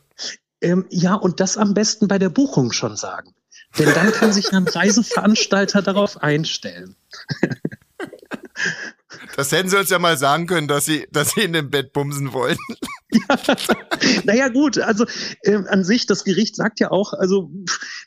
Ähm, 0.61 0.87
ja, 0.91 1.15
und 1.15 1.41
das 1.41 1.57
am 1.57 1.75
besten 1.75 2.09
bei 2.09 2.19
der 2.19 2.31
Buchung 2.31 2.73
schon 2.73 2.97
sagen. 2.97 3.35
Denn 3.79 3.93
dann 3.95 4.13
kann 4.13 4.33
sich 4.33 4.53
ein 4.53 4.67
Reiseveranstalter 4.67 5.83
darauf 5.83 6.23
einstellen. 6.23 6.97
Das 9.37 9.53
hätten 9.53 9.69
sie 9.69 9.79
uns 9.79 9.91
ja 9.91 9.99
mal 9.99 10.19
sagen 10.19 10.47
können, 10.47 10.69
dass 10.69 10.85
sie, 10.85 11.07
dass 11.13 11.31
sie 11.31 11.43
in 11.43 11.53
dem 11.53 11.71
Bett 11.71 11.93
bumsen 11.93 12.33
wollen. 12.33 12.57
Ja, 13.11 13.39
naja, 14.25 14.49
gut, 14.49 14.79
also 14.79 15.07
äh, 15.43 15.55
an 15.69 15.85
sich, 15.85 16.07
das 16.07 16.25
Gericht 16.25 16.57
sagt 16.57 16.81
ja 16.81 16.91
auch, 16.91 17.13
also 17.13 17.51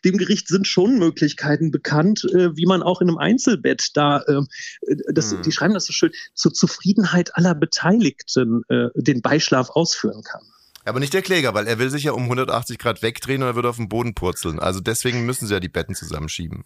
dem 0.04 0.18
Gericht 0.18 0.48
sind 0.48 0.68
schon 0.68 1.00
Möglichkeiten 1.00 1.72
bekannt, 1.72 2.24
äh, 2.34 2.56
wie 2.56 2.66
man 2.66 2.84
auch 2.84 3.02
in 3.02 3.08
einem 3.08 3.18
Einzelbett 3.18 3.92
da, 3.96 4.24
ähm, 4.28 4.48
äh, 4.82 4.96
das, 5.14 5.32
hm. 5.32 5.42
die 5.42 5.52
schreiben 5.52 5.74
das 5.74 5.86
so 5.86 5.94
schön, 5.94 6.12
zur 6.36 6.54
Zufriedenheit 6.54 7.36
aller 7.36 7.56
Beteiligten 7.56 8.64
äh, 8.70 8.90
den 8.96 9.22
Beischlaf 9.22 9.70
ausführen 9.70 10.24
kann. 10.24 10.44
Aber 10.86 11.00
nicht 11.00 11.14
der 11.14 11.22
Kläger, 11.22 11.54
weil 11.54 11.68
er 11.68 11.80
will 11.80 11.90
sich 11.90 12.04
ja 12.04 12.12
um 12.12 12.24
180 12.24 12.78
Grad 12.78 13.02
wegdrehen 13.02 13.44
und 13.44 13.50
er 13.50 13.56
würde 13.56 13.70
auf 13.70 13.78
den 13.78 13.90
Boden 13.90 14.14
purzeln. 14.14 14.60
Also 14.60 14.80
deswegen 14.80 15.26
müssen 15.26 15.48
sie 15.48 15.54
ja 15.54 15.60
die 15.60 15.70
Betten 15.70 15.96
zusammenschieben. 15.96 16.64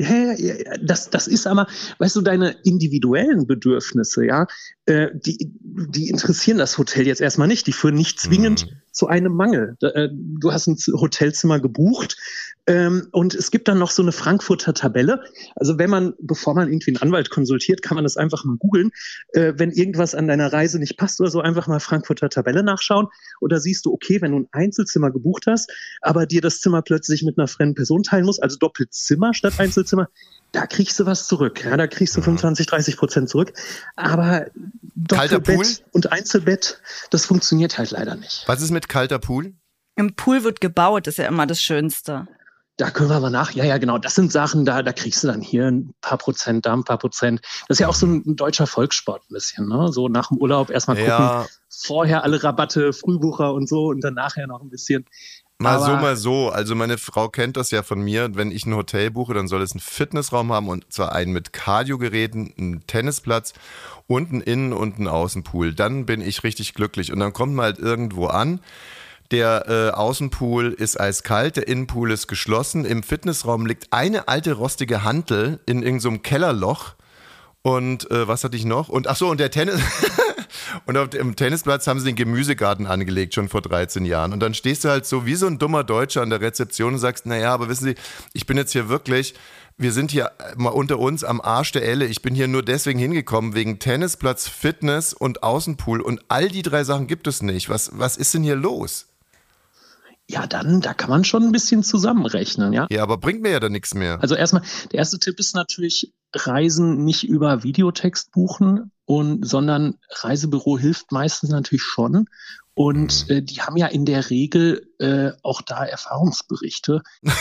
Ja, 0.00 0.32
ja, 0.32 0.54
das, 0.80 1.10
das 1.10 1.26
ist 1.26 1.48
aber, 1.48 1.66
weißt 1.98 2.14
du, 2.14 2.20
deine 2.20 2.50
individuellen 2.62 3.48
Bedürfnisse, 3.48 4.24
ja, 4.24 4.46
äh, 4.86 5.08
die, 5.12 5.50
die 5.60 6.08
interessieren 6.08 6.56
das 6.56 6.78
Hotel 6.78 7.04
jetzt 7.04 7.20
erstmal 7.20 7.48
nicht. 7.48 7.66
Die 7.66 7.72
führen 7.72 7.96
nicht 7.96 8.20
zwingend 8.20 8.66
mhm. 8.66 8.76
Zu 8.98 9.06
einem 9.06 9.32
Mangel. 9.32 9.76
Äh, 9.80 10.08
du 10.12 10.52
hast 10.52 10.66
ein 10.66 10.76
Hotelzimmer 10.92 11.60
gebucht, 11.60 12.16
ähm, 12.68 13.08
und 13.12 13.34
es 13.34 13.50
gibt 13.50 13.66
dann 13.66 13.78
noch 13.78 13.90
so 13.90 14.02
eine 14.02 14.12
Frankfurter 14.12 14.74
Tabelle. 14.74 15.22
Also 15.56 15.78
wenn 15.78 15.88
man, 15.88 16.12
bevor 16.20 16.54
man 16.54 16.68
irgendwie 16.68 16.90
einen 16.90 16.98
Anwalt 17.00 17.30
konsultiert, 17.30 17.80
kann 17.80 17.94
man 17.94 18.04
das 18.04 18.18
einfach 18.18 18.44
mal 18.44 18.56
googeln. 18.58 18.90
Äh, 19.32 19.54
wenn 19.56 19.70
irgendwas 19.70 20.14
an 20.14 20.28
deiner 20.28 20.52
Reise 20.52 20.78
nicht 20.78 20.98
passt 20.98 21.18
oder 21.20 21.30
so, 21.30 21.40
einfach 21.40 21.66
mal 21.66 21.80
Frankfurter 21.80 22.28
Tabelle 22.28 22.62
nachschauen. 22.62 23.06
Oder 23.40 23.58
siehst 23.58 23.86
du, 23.86 23.92
okay, 23.94 24.20
wenn 24.20 24.32
du 24.32 24.40
ein 24.40 24.48
Einzelzimmer 24.52 25.10
gebucht 25.10 25.46
hast, 25.46 25.72
aber 26.02 26.26
dir 26.26 26.42
das 26.42 26.60
Zimmer 26.60 26.82
plötzlich 26.82 27.22
mit 27.22 27.38
einer 27.38 27.48
fremden 27.48 27.74
Person 27.74 28.02
teilen 28.02 28.26
musst, 28.26 28.42
also 28.42 28.58
Doppelzimmer 28.58 29.32
statt 29.32 29.54
Einzelzimmer, 29.58 30.08
da 30.52 30.66
kriegst 30.66 30.98
du 30.98 31.06
was 31.06 31.26
zurück. 31.26 31.64
Ja, 31.64 31.76
da 31.76 31.86
kriegst 31.86 32.16
du 32.16 32.22
25, 32.22 32.66
30 32.66 32.96
Prozent 32.96 33.28
zurück. 33.28 33.52
Aber 33.96 34.46
Doppelbett 34.94 35.84
und 35.92 36.12
Einzelbett, 36.12 36.80
das 37.10 37.26
funktioniert 37.26 37.78
halt 37.78 37.90
leider 37.90 38.16
nicht. 38.16 38.44
Was 38.46 38.62
ist 38.62 38.70
mit 38.70 38.88
kalter 38.88 39.18
Pool? 39.18 39.54
Im 39.96 40.14
Pool 40.14 40.44
wird 40.44 40.60
gebaut, 40.60 41.06
ist 41.06 41.18
ja 41.18 41.26
immer 41.26 41.46
das 41.46 41.60
Schönste. 41.60 42.28
Da 42.76 42.90
können 42.90 43.10
wir 43.10 43.18
mal 43.18 43.30
nach. 43.30 43.50
Ja, 43.50 43.64
ja, 43.64 43.76
genau. 43.78 43.98
Das 43.98 44.14
sind 44.14 44.30
Sachen, 44.30 44.64
da, 44.64 44.82
da 44.84 44.92
kriegst 44.92 45.24
du 45.24 45.26
dann 45.26 45.40
hier 45.40 45.66
ein 45.66 45.94
paar 46.00 46.16
Prozent, 46.16 46.64
da 46.64 46.72
ein 46.72 46.84
paar 46.84 46.98
Prozent. 46.98 47.40
Das 47.66 47.74
ist 47.74 47.80
ja 47.80 47.88
auch 47.88 47.94
so 47.94 48.06
ein, 48.06 48.36
deutscher 48.36 48.68
Volkssport 48.68 49.22
ein 49.28 49.34
bisschen, 49.34 49.68
ne? 49.68 49.92
So 49.92 50.06
nach 50.08 50.28
dem 50.28 50.38
Urlaub 50.38 50.70
erstmal 50.70 50.96
gucken. 50.96 51.10
Ja. 51.10 51.46
Vorher 51.68 52.22
alle 52.22 52.42
Rabatte, 52.42 52.92
Frühbucher 52.92 53.52
und 53.52 53.68
so 53.68 53.86
und 53.86 54.04
dann 54.04 54.14
nachher 54.14 54.46
noch 54.46 54.62
ein 54.62 54.70
bisschen. 54.70 55.06
Mal 55.60 55.76
Aber 55.76 55.84
so, 55.84 55.92
mal 55.96 56.16
so. 56.16 56.50
Also 56.50 56.74
meine 56.74 56.98
Frau 56.98 57.28
kennt 57.28 57.56
das 57.56 57.72
ja 57.72 57.82
von 57.82 58.00
mir. 58.00 58.30
Wenn 58.34 58.52
ich 58.52 58.64
ein 58.64 58.76
Hotel 58.76 59.10
buche, 59.10 59.34
dann 59.34 59.48
soll 59.48 59.60
es 59.62 59.72
einen 59.72 59.80
Fitnessraum 59.80 60.52
haben 60.52 60.68
und 60.68 60.92
zwar 60.92 61.12
einen 61.12 61.32
mit 61.32 61.52
Cardiogeräten, 61.52 62.54
einen 62.56 62.86
Tennisplatz 62.86 63.54
und 64.06 64.30
einen 64.30 64.40
Innen- 64.40 64.72
und 64.72 64.96
einen 64.96 65.08
Außenpool. 65.08 65.74
Dann 65.74 66.06
bin 66.06 66.20
ich 66.20 66.44
richtig 66.44 66.74
glücklich. 66.74 67.12
Und 67.12 67.18
dann 67.18 67.32
kommt 67.32 67.54
man 67.54 67.64
halt 67.64 67.78
irgendwo 67.78 68.26
an 68.26 68.60
der 69.30 69.68
äh, 69.68 69.90
Außenpool 69.90 70.72
ist 70.72 70.98
eiskalt, 70.98 71.56
der 71.56 71.68
Innenpool 71.68 72.10
ist 72.12 72.28
geschlossen. 72.28 72.84
Im 72.84 73.02
Fitnessraum 73.02 73.66
liegt 73.66 73.92
eine 73.92 74.28
alte 74.28 74.54
rostige 74.54 75.04
Hantel 75.04 75.60
in 75.66 75.82
irgendeinem 75.82 76.14
so 76.14 76.20
Kellerloch. 76.20 76.94
Und 77.62 78.10
äh, 78.10 78.26
was 78.26 78.44
hatte 78.44 78.56
ich 78.56 78.64
noch? 78.64 78.88
Und 78.88 79.06
ach 79.06 79.16
so, 79.16 79.28
und 79.28 79.38
der 79.38 79.50
Tennis 79.50 79.80
Und 80.86 80.96
auf 80.96 81.08
dem 81.08 81.36
Tennisplatz 81.36 81.86
haben 81.86 82.00
sie 82.00 82.06
den 82.06 82.16
Gemüsegarten 82.16 82.86
angelegt, 82.86 83.34
schon 83.34 83.48
vor 83.48 83.62
13 83.62 84.04
Jahren. 84.04 84.32
Und 84.32 84.40
dann 84.40 84.54
stehst 84.54 84.84
du 84.84 84.88
halt 84.88 85.06
so 85.06 85.26
wie 85.26 85.34
so 85.34 85.46
ein 85.46 85.58
dummer 85.58 85.84
Deutscher 85.84 86.22
an 86.22 86.30
der 86.30 86.40
Rezeption 86.40 86.94
und 86.94 86.98
sagst, 86.98 87.26
naja, 87.26 87.52
aber 87.52 87.68
wissen 87.68 87.84
Sie, 87.84 87.94
ich 88.32 88.46
bin 88.46 88.56
jetzt 88.56 88.72
hier 88.72 88.88
wirklich 88.88 89.34
wir 89.78 89.92
sind 89.92 90.10
hier 90.10 90.32
mal 90.56 90.70
unter 90.70 90.98
uns 90.98 91.22
am 91.22 91.40
Arsch 91.40 91.70
der 91.70 91.84
Elle. 91.84 92.06
Ich 92.06 92.20
bin 92.20 92.34
hier 92.34 92.48
nur 92.48 92.64
deswegen 92.64 92.98
hingekommen, 92.98 93.54
wegen 93.54 93.78
Tennisplatz, 93.78 94.48
Fitness 94.48 95.14
und 95.14 95.44
Außenpool. 95.44 96.00
Und 96.00 96.20
all 96.26 96.48
die 96.48 96.62
drei 96.62 96.82
Sachen 96.82 97.06
gibt 97.06 97.28
es 97.28 97.42
nicht. 97.42 97.68
Was, 97.68 97.90
was 97.94 98.16
ist 98.16 98.34
denn 98.34 98.42
hier 98.42 98.56
los? 98.56 99.06
Ja, 100.30 100.46
dann, 100.46 100.82
da 100.82 100.92
kann 100.92 101.08
man 101.08 101.24
schon 101.24 101.44
ein 101.44 101.52
bisschen 101.52 101.82
zusammenrechnen, 101.84 102.72
ja. 102.74 102.86
Ja, 102.90 103.02
aber 103.02 103.16
bringt 103.16 103.40
mir 103.40 103.50
ja 103.50 103.60
dann 103.60 103.72
nichts 103.72 103.94
mehr. 103.94 104.20
Also 104.20 104.34
erstmal, 104.34 104.62
der 104.92 104.98
erste 104.98 105.18
Tipp 105.18 105.38
ist 105.38 105.54
natürlich, 105.54 106.12
Reisen 106.34 107.04
nicht 107.04 107.24
über 107.26 107.62
Videotext 107.62 108.32
buchen 108.32 108.90
und, 109.06 109.46
sondern 109.46 109.96
Reisebüro 110.10 110.78
hilft 110.78 111.12
meistens 111.12 111.50
natürlich 111.50 111.82
schon. 111.82 112.28
Und 112.78 113.28
mhm. 113.28 113.34
äh, 113.34 113.42
die 113.42 113.60
haben 113.60 113.76
ja 113.76 113.88
in 113.88 114.04
der 114.04 114.30
Regel 114.30 114.88
äh, 115.00 115.32
auch 115.42 115.62
da 115.62 115.84
Erfahrungsberichte. 115.84 117.02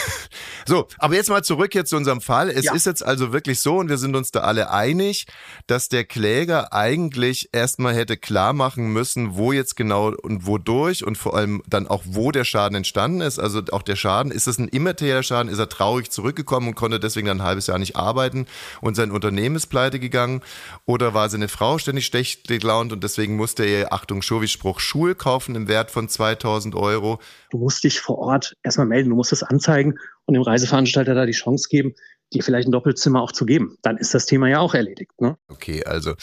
so, 0.66 0.88
aber 0.98 1.14
jetzt 1.14 1.30
mal 1.30 1.44
zurück 1.44 1.76
jetzt 1.76 1.92
zu 1.92 1.96
unserem 1.96 2.22
Fall. 2.22 2.50
Es 2.50 2.66
ja. 2.66 2.74
ist 2.74 2.88
jetzt 2.88 3.06
also 3.06 3.34
wirklich 3.34 3.60
so, 3.60 3.78
und 3.78 3.88
wir 3.88 4.00
sind 4.00 4.16
uns 4.16 4.32
da 4.32 4.40
alle 4.40 4.72
einig, 4.72 5.28
dass 5.68 5.90
der 5.90 6.06
Kläger 6.06 6.74
eigentlich 6.74 7.50
erstmal 7.52 7.94
hätte 7.94 8.18
klar 8.18 8.54
machen 8.54 8.92
müssen, 8.92 9.36
wo 9.36 9.52
jetzt 9.52 9.76
genau 9.76 10.08
und 10.08 10.48
wodurch 10.48 11.06
und 11.06 11.20
vor 11.20 11.36
allem 11.36 11.62
dann 11.68 11.86
auch, 11.86 12.02
wo 12.06 12.32
der 12.32 12.44
Schaden 12.44 12.76
entstanden 12.76 13.22
ist. 13.22 13.38
Also 13.38 13.62
auch 13.72 13.84
der 13.84 13.96
Schaden, 13.96 14.32
ist 14.32 14.48
es 14.48 14.58
ein 14.58 14.70
immaterieller 14.70 15.22
Schaden? 15.22 15.52
Ist 15.52 15.60
er 15.60 15.70
traurig 15.70 16.10
zurückgekommen 16.10 16.70
und 16.70 16.76
konnte 16.76 17.00
deswegen 17.00 17.28
dann 17.28 17.42
ein 17.42 17.46
halbes 17.46 17.68
Jahr 17.68 17.78
nicht 17.78 17.96
arbeiten 17.96 18.48
und 18.82 18.96
sein 18.96 19.12
Unternehmen 19.12 19.56
ist 19.56 19.68
pleite 19.68 20.00
gegangen? 20.00 20.42
Oder 20.86 21.14
war 21.14 21.30
seine 21.30 21.48
Frau 21.48 21.78
ständig 21.78 22.08
schlecht 22.08 22.48
gelaunt 22.48 22.92
und 22.92 23.04
deswegen 23.04 23.36
musste 23.36 23.66
er, 23.66 23.94
Achtung, 23.94 24.24
Schowi-Spruch, 24.24 24.80
Schuhe 24.80 25.14
kaufen? 25.28 25.56
im 25.56 25.68
Wert 25.68 25.92
von 25.92 26.08
2000 26.08 26.74
Euro. 26.76 27.20
Du 27.52 27.58
musst 27.58 27.84
dich 27.84 28.00
vor 28.00 28.18
Ort 28.18 28.56
erstmal 28.64 28.88
melden, 28.88 29.10
du 29.10 29.16
musst 29.18 29.34
es 29.34 29.44
anzeigen 29.44 29.96
und 30.26 30.36
dem 30.36 30.42
Reiseveranstalter 30.42 31.16
da 31.16 31.26
die 31.26 31.34
Chance 31.34 31.68
geben, 31.70 31.96
dir 32.34 32.44
vielleicht 32.44 32.70
ein 32.70 32.72
Doppelzimmer 32.72 33.22
auch 33.22 33.34
zu 33.34 33.46
geben. 33.46 33.78
Dann 33.82 33.98
ist 33.98 34.14
das 34.14 34.26
Thema 34.26 34.48
ja 34.48 34.60
auch 34.60 34.74
erledigt. 34.74 35.12
Ne? 35.20 35.38
Okay, 35.50 35.84
also 35.84 36.14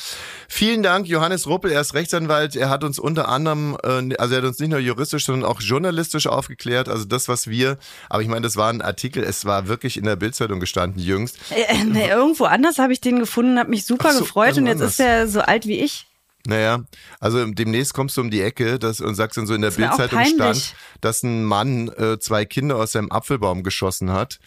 vielen 0.49 0.83
Dank, 0.83 1.07
Johannes 1.07 1.47
Ruppel. 1.47 1.71
Er 1.71 1.83
ist 1.83 1.93
Rechtsanwalt. 1.93 2.57
Er 2.57 2.71
hat 2.71 2.83
uns 2.83 2.99
unter 2.99 3.29
anderem, 3.29 3.77
äh, 3.83 4.15
also 4.17 4.35
er 4.35 4.39
hat 4.39 4.49
uns 4.49 4.59
nicht 4.59 4.71
nur 4.71 4.79
juristisch, 4.79 5.27
sondern 5.27 5.51
auch 5.51 5.61
journalistisch 5.61 6.27
aufgeklärt. 6.27 6.89
Also 6.89 7.05
das, 7.05 7.29
was 7.29 7.49
wir, 7.49 7.77
aber 8.09 8.23
ich 8.23 8.29
meine, 8.29 8.43
das 8.43 8.57
war 8.57 8.71
ein 8.71 8.81
Artikel, 8.81 9.23
es 9.23 9.45
war 9.45 9.69
wirklich 9.69 9.99
in 9.99 10.05
der 10.05 10.17
Bildzeitung 10.17 10.61
gestanden, 10.61 10.99
jüngst. 11.03 11.39
Äh, 11.51 11.85
nee, 11.85 12.09
irgendwo 12.09 12.45
anders 12.45 12.79
habe 12.79 12.95
ich 12.95 13.03
den 13.03 13.19
gefunden, 13.19 13.59
habe 13.59 13.69
mich 13.69 13.85
super 13.85 14.13
so, 14.13 14.21
gefreut 14.21 14.57
und 14.57 14.67
jetzt 14.67 14.81
anders. 14.81 14.93
ist 14.93 15.01
er 15.01 15.29
so 15.29 15.41
alt 15.41 15.67
wie 15.67 15.81
ich. 15.81 16.07
Naja, 16.47 16.85
also 17.21 17.43
demnächst 17.47 17.95
kommst 17.95 18.19
du 18.19 18.21
um 18.21 18.31
die 18.31 18.43
Ecke 18.43 18.79
das, 18.79 19.01
und 19.01 19.15
sagst 19.15 19.39
dann 19.39 19.47
so 19.47 19.55
in 19.55 19.63
der 19.63 19.71
Bildzeitung 19.71 20.25
stand, 20.27 20.75
dass 21.01 21.23
ein 21.23 21.45
Mann 21.45 21.89
äh, 21.89 22.19
zwei 22.19 22.45
Kinder 22.45 22.77
aus 22.77 22.93
seinem 22.93 23.11
Apfelbaum 23.11 23.63
geschossen 23.63 24.13
hat. 24.13 24.41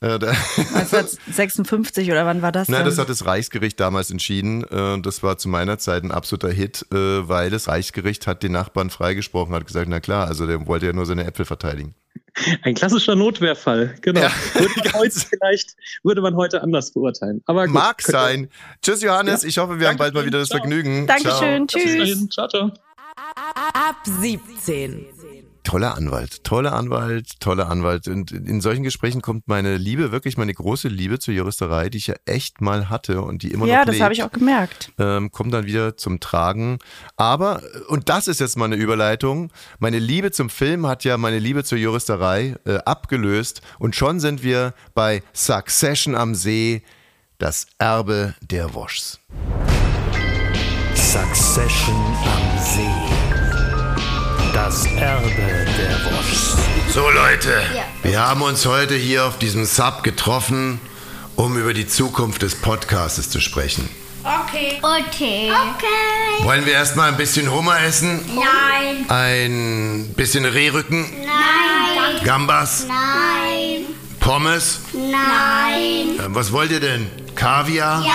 Äh, 0.00 0.14
1956 0.14 2.10
oder 2.10 2.24
wann 2.24 2.40
war 2.40 2.52
das? 2.52 2.68
Nein, 2.68 2.86
das 2.86 2.96
hat 2.96 3.10
das 3.10 3.26
Reichsgericht 3.26 3.78
damals 3.78 4.10
entschieden. 4.10 4.64
Äh, 4.64 5.00
das 5.02 5.22
war 5.22 5.36
zu 5.36 5.50
meiner 5.50 5.76
Zeit 5.78 6.04
ein 6.04 6.10
absoluter 6.10 6.50
Hit, 6.50 6.86
äh, 6.90 7.28
weil 7.28 7.50
das 7.50 7.68
Reichsgericht 7.68 8.26
hat 8.26 8.42
den 8.42 8.52
Nachbarn 8.52 8.88
freigesprochen, 8.88 9.54
hat 9.54 9.66
gesagt, 9.66 9.88
na 9.88 10.00
klar, 10.00 10.26
also 10.26 10.46
der 10.46 10.66
wollte 10.66 10.86
ja 10.86 10.94
nur 10.94 11.04
seine 11.04 11.24
Äpfel 11.26 11.44
verteidigen. 11.44 11.94
Ein 12.62 12.74
klassischer 12.74 13.14
Notwehrfall, 13.14 13.94
genau. 14.00 14.20
Ja, 14.20 14.30
würde 14.54 14.92
heute 14.94 15.20
vielleicht 15.20 15.76
würde 16.02 16.22
man 16.22 16.34
heute 16.34 16.62
anders 16.62 16.90
beurteilen. 16.90 17.42
Aber 17.46 17.66
gut, 17.66 17.74
Mag 17.74 18.00
sein. 18.02 18.48
Tschüss, 18.80 19.02
Johannes. 19.02 19.42
Ja. 19.42 19.48
Ich 19.48 19.58
hoffe, 19.58 19.78
wir 19.78 19.86
Danke 19.86 19.88
haben 19.88 19.98
bald 19.98 20.14
mal 20.14 20.24
wieder 20.24 20.38
das 20.38 20.48
ciao. 20.48 20.58
Vergnügen. 20.58 21.06
Dankeschön. 21.06 21.68
Ciao. 21.68 21.82
Tschüss. 21.82 22.28
Ciao, 22.30 22.48
ciao. 22.48 22.72
Ab 23.74 23.96
17 24.04 25.06
toller 25.64 25.96
Anwalt, 25.96 26.44
toller 26.44 26.72
Anwalt, 26.72 27.40
toller 27.40 27.68
Anwalt. 27.68 28.08
Und 28.08 28.30
in 28.32 28.60
solchen 28.60 28.82
Gesprächen 28.82 29.22
kommt 29.22 29.48
meine 29.48 29.76
Liebe, 29.76 30.12
wirklich 30.12 30.36
meine 30.36 30.52
große 30.52 30.88
Liebe 30.88 31.18
zur 31.18 31.34
Juristerei, 31.34 31.88
die 31.88 31.98
ich 31.98 32.08
ja 32.08 32.14
echt 32.26 32.60
mal 32.60 32.88
hatte 32.88 33.22
und 33.22 33.42
die 33.42 33.52
immer 33.52 33.66
ja, 33.66 33.78
noch 33.78 33.86
Ja, 33.86 33.92
das 33.92 34.00
habe 34.00 34.14
ich 34.14 34.22
auch 34.22 34.32
gemerkt. 34.32 34.92
Ähm, 34.98 35.30
kommt 35.30 35.54
dann 35.54 35.66
wieder 35.66 35.96
zum 35.96 36.20
Tragen. 36.20 36.78
Aber, 37.16 37.62
und 37.88 38.08
das 38.08 38.28
ist 38.28 38.40
jetzt 38.40 38.56
mal 38.56 38.66
eine 38.66 38.76
Überleitung, 38.76 39.50
meine 39.78 39.98
Liebe 39.98 40.30
zum 40.30 40.50
Film 40.50 40.86
hat 40.86 41.04
ja 41.04 41.16
meine 41.16 41.38
Liebe 41.38 41.64
zur 41.64 41.78
Juristerei 41.78 42.56
äh, 42.64 42.78
abgelöst 42.78 43.62
und 43.78 43.94
schon 43.94 44.20
sind 44.20 44.42
wir 44.42 44.74
bei 44.94 45.22
Succession 45.32 46.14
am 46.14 46.34
See, 46.34 46.82
das 47.38 47.66
Erbe 47.78 48.34
der 48.40 48.74
Woschs. 48.74 49.20
Succession 50.94 51.96
am 52.24 52.58
See. 52.58 53.11
Das 54.52 54.84
Erbe 54.84 55.30
der 55.30 56.04
Wurst. 56.04 56.58
So 56.92 57.08
Leute, 57.08 57.62
ja. 57.74 57.84
wir 58.02 58.20
haben 58.20 58.42
uns 58.42 58.66
heute 58.66 58.94
hier 58.94 59.24
auf 59.24 59.38
diesem 59.38 59.64
Sub 59.64 60.02
getroffen, 60.02 60.78
um 61.36 61.56
über 61.56 61.72
die 61.72 61.86
Zukunft 61.86 62.42
des 62.42 62.54
Podcasts 62.54 63.30
zu 63.30 63.40
sprechen. 63.40 63.88
Okay. 64.22 64.78
Okay. 64.82 65.50
Okay. 65.50 66.44
Wollen 66.44 66.66
wir 66.66 66.74
erstmal 66.74 67.08
ein 67.08 67.16
bisschen 67.16 67.50
Hummer 67.50 67.80
essen? 67.80 68.20
Nein. 68.34 69.08
Ein 69.08 70.12
bisschen 70.16 70.44
Rehrücken? 70.44 71.06
Nein. 71.24 72.22
Gambas? 72.22 72.86
Nein. 72.86 73.86
Pommes? 74.20 74.80
Nein. 74.92 76.20
Äh, 76.20 76.26
was 76.28 76.52
wollt 76.52 76.70
ihr 76.70 76.80
denn? 76.80 77.10
Kaviar? 77.34 78.04
Ja. 78.04 78.12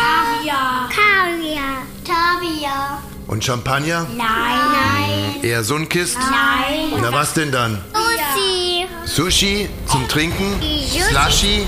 Kaviar. 0.00 0.88
Kaviar. 0.88 1.82
Kaviar. 2.04 3.03
Und 3.26 3.44
Champagner? 3.44 4.06
Nein. 4.16 4.26
Nein. 4.26 5.42
Eher 5.42 5.64
Sunkist? 5.64 6.16
Nein. 6.18 7.00
Na 7.00 7.12
was 7.12 7.32
denn 7.34 7.50
dann? 7.50 7.78
Sushi. 7.92 8.86
Sushi 9.04 9.68
zum 9.86 10.06
Trinken? 10.08 10.60
Slushy? 10.60 11.66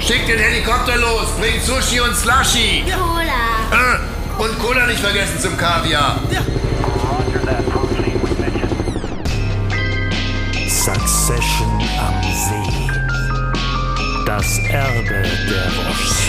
Schick 0.00 0.26
den 0.26 0.38
Helikopter 0.38 0.96
los, 0.96 1.26
bring 1.38 1.60
Sushi 1.60 2.00
und 2.00 2.14
Slushy. 2.14 2.84
Cola. 2.84 3.96
Äh, 3.96 4.42
und 4.42 4.58
Cola 4.58 4.86
nicht 4.86 5.00
vergessen 5.00 5.40
zum 5.40 5.56
Kaviar. 5.56 6.20
Ja. 6.30 6.40
Succession 10.68 11.80
am 11.98 12.22
See. 12.22 12.88
Das 14.24 14.58
Erbe 14.70 15.22
der 15.48 15.66
Wurst. 15.76 16.27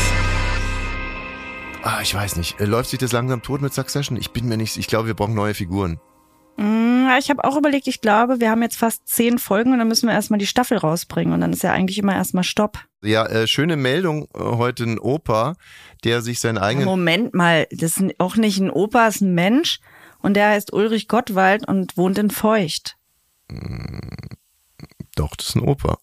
Ah, 1.84 2.00
ich 2.02 2.14
weiß 2.14 2.36
nicht. 2.36 2.60
Äh, 2.60 2.66
läuft 2.66 2.90
sich 2.90 3.00
das 3.00 3.12
langsam 3.14 3.42
tot 3.42 3.62
mit 3.62 3.74
Succession? 3.74 4.18
Ich 4.18 4.32
bin 4.32 4.48
mir 4.48 4.58
nicht, 4.58 4.78
ich 4.78 4.88
glaube, 4.88 5.08
wir 5.08 5.14
brauchen 5.14 5.34
neue 5.34 5.54
Figuren. 5.54 6.00
Mm, 6.58 7.08
ich 7.18 7.30
habe 7.30 7.44
auch 7.46 7.56
überlegt, 7.56 7.88
ich 7.88 8.02
glaube, 8.02 8.42
wir 8.42 8.52
haben 8.52 8.62
jetzt 8.62 8.78
fast 8.78 9.08
zehn 9.08 9.40
Folgen 9.40 9.72
und 9.72 9.80
dann 9.80 9.88
müssen 9.88 10.08
wir 10.08 10.14
erstmal 10.14 10.40
die 10.40 10.48
Staffel 10.48 10.78
rausbringen 10.78 11.34
und 11.34 11.40
dann 11.42 11.54
ist 11.54 11.64
ja 11.64 11.72
eigentlich 11.72 11.98
immer 11.98 12.14
erstmal 12.14 12.44
Stopp. 12.44 12.80
Ja, 13.02 13.26
äh, 13.26 13.48
schöne 13.48 13.78
Meldung 13.78 14.28
äh, 14.36 14.40
heute 14.40 14.84
ein 14.84 15.00
Opa, 15.00 15.56
der 16.04 16.22
sich 16.22 16.42
seinen 16.42 16.58
eigenen. 16.58 16.86
Moment 16.86 17.34
mal, 17.34 17.66
das 17.72 17.98
ist 17.98 18.20
auch 18.20 18.36
nicht 18.36 18.60
ein 18.60 18.72
Opa, 18.72 19.08
ist 19.08 19.22
ein 19.22 19.34
Mensch 19.34 19.80
und 20.20 20.34
der 20.34 20.50
heißt 20.50 20.74
Ulrich 20.74 21.08
Gottwald 21.08 21.66
und 21.66 21.96
wohnt 21.96 22.18
in 22.18 22.30
Feucht. 22.30 22.98
Mm, 23.50 24.00
doch, 25.16 25.34
das 25.38 25.50
ist 25.50 25.56
ein 25.56 25.62
Opa. 25.62 25.98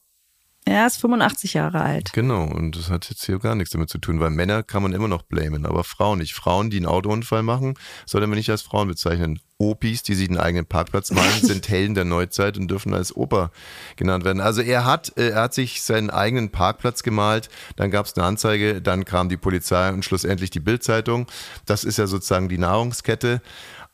Er 0.68 0.88
ist 0.88 0.96
85 1.00 1.55
Jahre 1.55 1.81
alt. 1.81 2.12
Genau, 2.12 2.42
und 2.42 2.76
das 2.76 2.90
hat 2.90 3.09
jetzt 3.09 3.24
hier 3.24 3.38
gar 3.38 3.55
nichts 3.55 3.70
damit 3.70 3.88
zu 3.88 3.98
tun, 3.98 4.18
weil 4.18 4.31
Männer 4.31 4.64
kann 4.64 4.83
man 4.83 4.92
immer 4.92 5.07
noch 5.07 5.22
blamen, 5.22 5.64
aber 5.64 5.85
Frauen 5.85 6.18
nicht. 6.18 6.35
Frauen, 6.35 6.70
die 6.70 6.79
einen 6.79 6.87
Autounfall 6.87 7.44
machen, 7.44 7.74
sollte 8.05 8.26
man 8.26 8.37
nicht 8.37 8.50
als 8.50 8.62
Frauen 8.62 8.88
bezeichnen. 8.88 9.38
Opis, 9.59 10.02
die 10.02 10.14
sich 10.14 10.29
einen 10.29 10.38
eigenen 10.38 10.66
Parkplatz 10.66 11.12
malen, 11.12 11.31
sind 11.42 11.68
Helden 11.68 11.94
der 11.94 12.05
Neuzeit 12.05 12.59
und 12.59 12.68
dürfen 12.68 12.94
als 12.94 13.14
Opa 13.14 13.52
genannt 13.94 14.24
werden. 14.24 14.40
Also 14.40 14.61
er 14.61 14.85
hat, 14.85 15.16
äh, 15.16 15.31
er 15.31 15.42
hat 15.42 15.55
sich 15.55 15.83
seinen 15.83 16.11
eigenen 16.11 16.50
Parkplatz 16.50 17.05
gemalt, 17.05 17.48
dann 17.76 17.92
gab 17.92 18.07
es 18.07 18.16
eine 18.16 18.26
Anzeige, 18.26 18.83
dann 18.83 19.05
kam 19.05 19.29
die 19.29 19.37
Polizei 19.37 19.90
und 19.90 20.05
schlussendlich 20.05 20.50
die 20.50 20.61
Bildzeitung. 20.61 21.29
Das 21.64 21.85
ist 21.85 21.96
ja 21.96 22.09
sozusagen 22.09 22.48
die 22.48 22.59
Nahrungskette. 22.59 23.40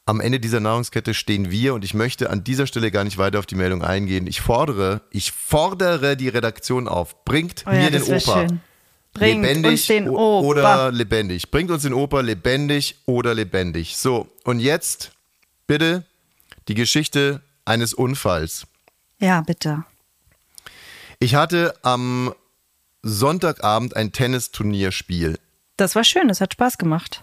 Am 0.05 0.21
Ende 0.21 0.41
dieser 0.41 0.59
Nahrungskette 0.59 1.15
stehen 1.15 1.51
wir 1.51 1.75
und 1.75 1.85
ich 1.85 1.95
möchte 1.95 2.29
an 2.31 2.43
dieser 2.43 2.67
Stelle 2.67 2.91
gar 2.91 3.05
nicht 3.05 3.19
weiter 3.19 3.39
auf 3.39 3.47
die 3.47 3.55
Meldung 3.55 3.83
eingehen. 3.85 4.27
Ich 4.27 4.41
fordere, 4.41 5.03
ich 5.11 5.31
fordere 5.31 6.17
die 6.17 6.29
Redaktion 6.29 6.89
auf, 6.89 7.25
bringt 7.25 7.65
oh 7.67 7.71
ja, 7.71 7.83
mir 7.83 7.91
den 7.93 8.03
Opa. 8.03 8.19
Schön. 8.19 8.61
Bringt 9.15 9.43
lebendig 9.43 9.73
uns 9.73 9.87
den 9.87 10.09
Opa. 10.09 10.47
oder 10.47 10.91
lebendig. 10.91 11.51
Bringt 11.51 11.71
uns 11.71 11.83
den 11.83 11.93
Opa 11.93 12.21
lebendig 12.21 12.97
oder 13.07 13.35
lebendig. 13.35 13.97
So, 13.97 14.29
und 14.45 14.59
jetzt 14.59 15.13
bitte 15.67 16.05
die 16.69 16.75
Geschichte 16.75 17.43
eines 17.65 17.95
Unfalls. 17.95 18.67
Ja, 19.21 19.43
bitte. 19.43 19.85
Ich 21.21 21.37
hatte 21.37 21.75
am 21.83 22.35
Sonntagabend 23.03 23.95
ein 23.95 24.11
Tennisturnierspiel. 24.13 25.39
Das 25.77 25.95
war 25.95 26.03
schön, 26.03 26.27
das 26.27 26.41
hat 26.41 26.55
Spaß 26.55 26.79
gemacht. 26.79 27.23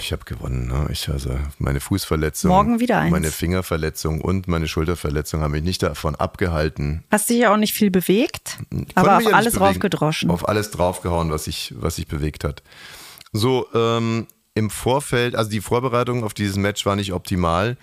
Ich 0.00 0.12
habe 0.12 0.24
gewonnen. 0.24 0.68
Ne? 0.68 0.88
Ich 0.90 1.08
also 1.08 1.38
meine 1.58 1.80
Fußverletzung, 1.80 2.50
Morgen 2.50 2.80
wieder 2.80 2.98
eins. 2.98 3.10
meine 3.10 3.30
Fingerverletzung 3.30 4.20
und 4.20 4.48
meine 4.48 4.68
Schulterverletzung 4.68 5.40
haben 5.40 5.52
mich 5.52 5.62
nicht 5.62 5.82
davon 5.82 6.14
abgehalten. 6.14 7.04
Hast 7.10 7.30
dich 7.30 7.38
ja 7.38 7.52
auch 7.52 7.56
nicht 7.56 7.74
viel 7.74 7.90
bewegt, 7.90 8.58
aber 8.94 9.18
auf 9.18 9.32
alles 9.32 9.54
draufgedroschen. 9.54 10.30
Auf 10.30 10.48
alles 10.48 10.70
draufgehauen, 10.70 11.30
was 11.30 11.44
sich 11.44 11.74
was 11.76 11.96
sich 11.96 12.06
bewegt 12.06 12.44
hat. 12.44 12.62
So, 13.32 13.66
ähm, 13.74 14.26
im 14.54 14.70
Vorfeld, 14.70 15.36
also 15.36 15.50
die 15.50 15.60
Vorbereitung 15.60 16.24
auf 16.24 16.34
dieses 16.34 16.56
Match 16.56 16.84
war 16.84 16.96
nicht 16.96 17.12
optimal, 17.12 17.76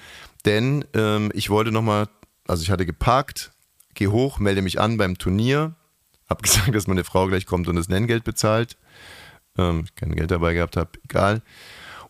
denn 0.44 0.86
ähm, 0.94 1.32
ich 1.34 1.50
wollte 1.50 1.72
nochmal, 1.72 2.08
also 2.48 2.64
ich 2.64 2.70
hatte 2.70 2.86
geparkt, 2.86 3.52
gehe 3.94 4.12
hoch, 4.12 4.40
melde 4.40 4.62
mich 4.62 4.80
an 4.80 4.98
beim 4.98 5.18
Turnier, 5.18 5.76
habe 6.30 6.42
gesagt, 6.44 6.76
dass 6.76 6.88
meine 6.88 7.04
Frau 7.04 7.28
gleich 7.28 7.46
kommt 7.46 7.68
und 7.68 7.78
das 7.78 7.88
Nenngeld 7.88 8.24
bezahlt. 8.24 8.78
Ähm, 9.58 9.84
ich 9.86 9.96
kein 9.96 10.16
Geld 10.16 10.32
dabei 10.32 10.54
gehabt 10.54 10.76
habe, 10.76 10.90
egal. 11.06 11.42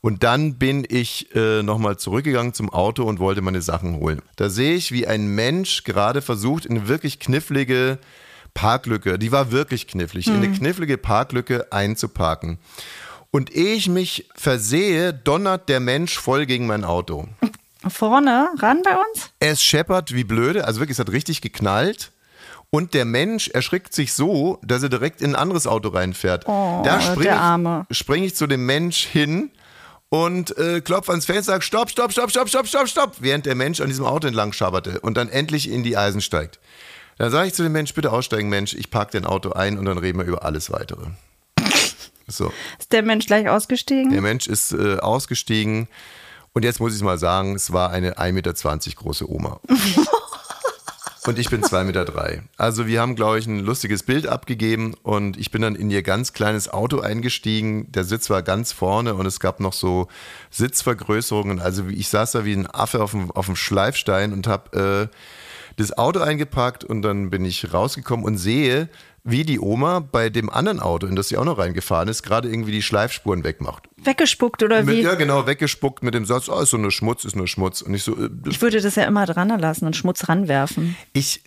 Und 0.06 0.22
dann 0.22 0.60
bin 0.60 0.86
ich 0.88 1.36
äh, 1.36 1.64
nochmal 1.64 1.98
zurückgegangen 1.98 2.54
zum 2.54 2.72
Auto 2.72 3.06
und 3.06 3.18
wollte 3.18 3.42
meine 3.42 3.64
Sachen 3.64 3.96
holen. 3.96 4.22
Da 4.36 4.52
sehe 4.52 4.76
ich, 4.76 4.92
wie 4.92 5.08
ein 5.08 5.26
Mensch 5.34 5.84
gerade 5.84 6.22
versucht, 6.22 6.68
in 6.68 6.78
eine 6.78 6.88
wirklich 6.88 7.18
knifflige 7.18 7.98
Parklücke, 8.54 9.18
die 9.18 9.32
war 9.32 9.52
wirklich 9.52 9.88
knifflig, 9.88 10.28
in 10.28 10.36
eine 10.36 10.52
knifflige 10.52 11.00
Parklücke 11.00 11.72
einzuparken. 11.72 12.60
Und 13.32 13.56
ehe 13.56 13.74
ich 13.74 13.90
mich 13.90 14.30
versehe, 14.36 15.12
donnert 15.12 15.70
der 15.70 15.80
Mensch 15.80 16.20
voll 16.20 16.46
gegen 16.46 16.68
mein 16.68 16.84
Auto. 16.84 17.28
Vorne 17.88 18.50
ran 18.60 18.84
bei 18.84 18.92
uns? 18.92 19.32
Es 19.40 19.64
scheppert 19.64 20.14
wie 20.14 20.24
blöde, 20.24 20.66
also 20.66 20.82
wirklich, 20.82 20.98
es 20.98 21.00
hat 21.00 21.12
richtig 21.12 21.42
geknallt. 21.42 22.12
Und 22.70 22.94
der 22.94 23.06
Mensch 23.06 23.48
erschrickt 23.48 23.96
sich 23.96 24.14
so, 24.14 24.60
dass 24.62 24.84
er 24.84 24.90
direkt 24.90 25.22
in 25.22 25.32
ein 25.32 25.36
anderes 25.36 25.66
Auto 25.66 25.90
reinfährt. 25.90 26.48
Oh, 26.48 26.84
da 26.86 27.02
springe 27.02 27.24
der 27.24 27.42
Arme. 27.42 27.88
ich, 27.90 27.98
spring 27.98 28.24
ich 28.24 28.36
zu 28.36 28.46
dem 28.46 28.68
Mensch 28.68 29.04
hin 29.04 29.50
und 30.16 30.58
äh, 30.58 30.80
klopfe 30.80 31.12
ans 31.12 31.26
Fenster, 31.26 31.54
sag 31.54 31.64
stopp, 31.64 31.90
stopp, 31.90 32.12
stopp, 32.12 32.30
stopp, 32.30 32.48
stopp, 32.48 32.68
stopp, 32.68 32.88
stopp, 32.88 33.16
während 33.20 33.46
der 33.46 33.56
Mensch 33.56 33.82
an 33.82 33.88
diesem 33.88 34.06
Auto 34.06 34.28
entlang 34.28 34.54
schabberte 34.54 35.02
und 35.02 35.18
dann 35.18 35.28
endlich 35.28 35.70
in 35.70 35.84
die 35.84 35.98
Eisen 35.98 36.22
steigt. 36.22 36.60
Dann 37.18 37.32
sage 37.32 37.48
ich 37.48 37.54
zu 37.54 37.64
dem 37.64 37.74
Mensch, 37.74 37.94
bitte 37.94 38.12
aussteigen, 38.12 38.48
Mensch, 38.50 38.74
ich 38.74 38.90
parke 38.90 39.12
dein 39.14 39.26
Auto 39.26 39.52
ein 39.52 39.78
und 39.78 39.86
dann 39.86 39.98
reden 39.98 40.20
wir 40.20 40.26
über 40.26 40.44
alles 40.44 40.72
weitere. 40.72 41.08
So. 42.28 42.52
Ist 42.80 42.92
der 42.92 43.04
Mensch 43.04 43.28
gleich 43.28 43.48
ausgestiegen? 43.48 44.10
Der 44.10 44.22
Mensch 44.24 44.48
ist 44.48 44.72
äh, 44.72 44.98
ausgestiegen 44.98 45.88
und 46.54 46.66
jetzt 46.66 46.80
muss 46.80 46.96
ich 46.96 47.04
mal 47.04 47.20
sagen, 47.20 47.54
es 47.54 47.72
war 47.72 47.92
eine 47.92 48.18
1,20 48.18 48.32
Meter 48.32 48.54
große 48.96 49.30
Oma. 49.30 49.60
Und 51.26 51.40
ich 51.40 51.50
bin 51.50 51.64
2,3 51.64 51.84
Meter. 51.86 52.06
Drei. 52.06 52.44
Also 52.56 52.86
wir 52.86 53.02
haben, 53.02 53.16
glaube 53.16 53.40
ich, 53.40 53.48
ein 53.48 53.60
lustiges 53.60 54.04
Bild 54.04 54.28
abgegeben 54.28 54.94
und 55.02 55.38
ich 55.38 55.50
bin 55.50 55.64
dann 55.64 55.76
in 55.76 55.90
ihr 55.90 56.04
ganz 56.04 56.34
kleines 56.34 56.70
Auto 56.70 57.00
eingestiegen. 57.00 57.92
Der 57.92 58.04
Sitz 58.04 58.30
war 58.30 58.44
ganz 58.44 58.72
vorne 58.72 59.16
und 59.16 59.26
es 59.26 59.40
gab 59.40 59.60
noch 59.60 59.74
so 59.74 60.08
Sitzvergrößerungen. 60.52 61.60
Also 61.60 61.88
ich 61.88 62.10
saß 62.10 62.34
da 62.34 62.46
wie 62.46 62.54
ein 62.54 62.68
Affe 62.68 63.02
auf 63.02 63.12
dem, 63.12 63.32
auf 63.32 63.48
dem 63.48 63.56
Schleifstein 63.56 64.34
und 64.34 64.46
habe 64.46 65.10
äh, 65.12 65.16
das 65.78 65.98
Auto 65.98 66.20
eingepackt 66.20 66.84
und 66.84 67.02
dann 67.02 67.32
bin 67.32 67.44
ich 67.44 67.74
rausgekommen 67.74 68.24
und 68.24 68.38
sehe, 68.38 68.88
wie 69.28 69.44
die 69.44 69.60
Oma 69.60 70.00
bei 70.00 70.30
dem 70.30 70.50
anderen 70.52 70.80
Auto, 70.80 71.08
in 71.08 71.16
das 71.16 71.30
sie 71.30 71.38
auch 71.38 71.44
noch 71.46 71.58
reingefahren 71.58 72.08
ist, 72.08 72.22
gerade 72.22 72.48
irgendwie 72.48 72.72
die 72.72 72.84
Schleifspuren 72.84 73.44
wegmacht. 73.44 73.90
Weggespuckt 73.98 74.62
oder 74.62 74.84
Mit, 74.84 74.96
wie? 74.98 75.02
ja, 75.02 75.16
genau, 75.16 75.48
weggespuckt 75.48 76.04
mit 76.04 76.14
dem 76.14 76.26
Satz, 76.26 76.48
oh, 76.48 76.62
ist 76.62 76.70
so 76.70 76.78
nur 76.78 76.92
Schmutz, 76.92 77.26
ist 77.26 77.36
nur 77.36 77.48
Schmutz. 77.48 77.82
Und 77.82 77.96
ich 77.96 78.04
so, 78.04 78.16
äh, 78.16 78.30
Ich 78.48 78.62
würde 78.62 78.80
das 78.80 78.96
ja 78.96 79.04
immer 79.06 79.26
dran 79.26 79.50
lassen 79.60 79.88
und 79.88 79.96
Schmutz 79.96 80.30
ranwerfen. 80.30 80.96
ich, 81.14 81.44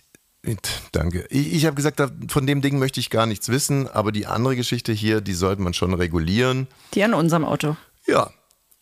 danke. 0.91 1.25
Ich, 1.29 1.53
ich 1.53 1.65
habe 1.65 1.75
gesagt, 1.75 2.01
von 2.29 2.45
dem 2.45 2.61
Ding 2.61 2.79
möchte 2.79 2.99
ich 2.99 3.09
gar 3.09 3.25
nichts 3.25 3.47
wissen, 3.47 3.87
aber 3.87 4.11
die 4.11 4.25
andere 4.27 4.57
Geschichte 4.57 4.91
hier, 4.91 5.21
die 5.21 5.33
sollte 5.33 5.61
man 5.61 5.73
schon 5.73 5.93
regulieren. 5.93 6.67
Die 6.93 7.03
an 7.03 7.13
unserem 7.13 7.45
Auto. 7.45 7.77
Ja. 8.07 8.29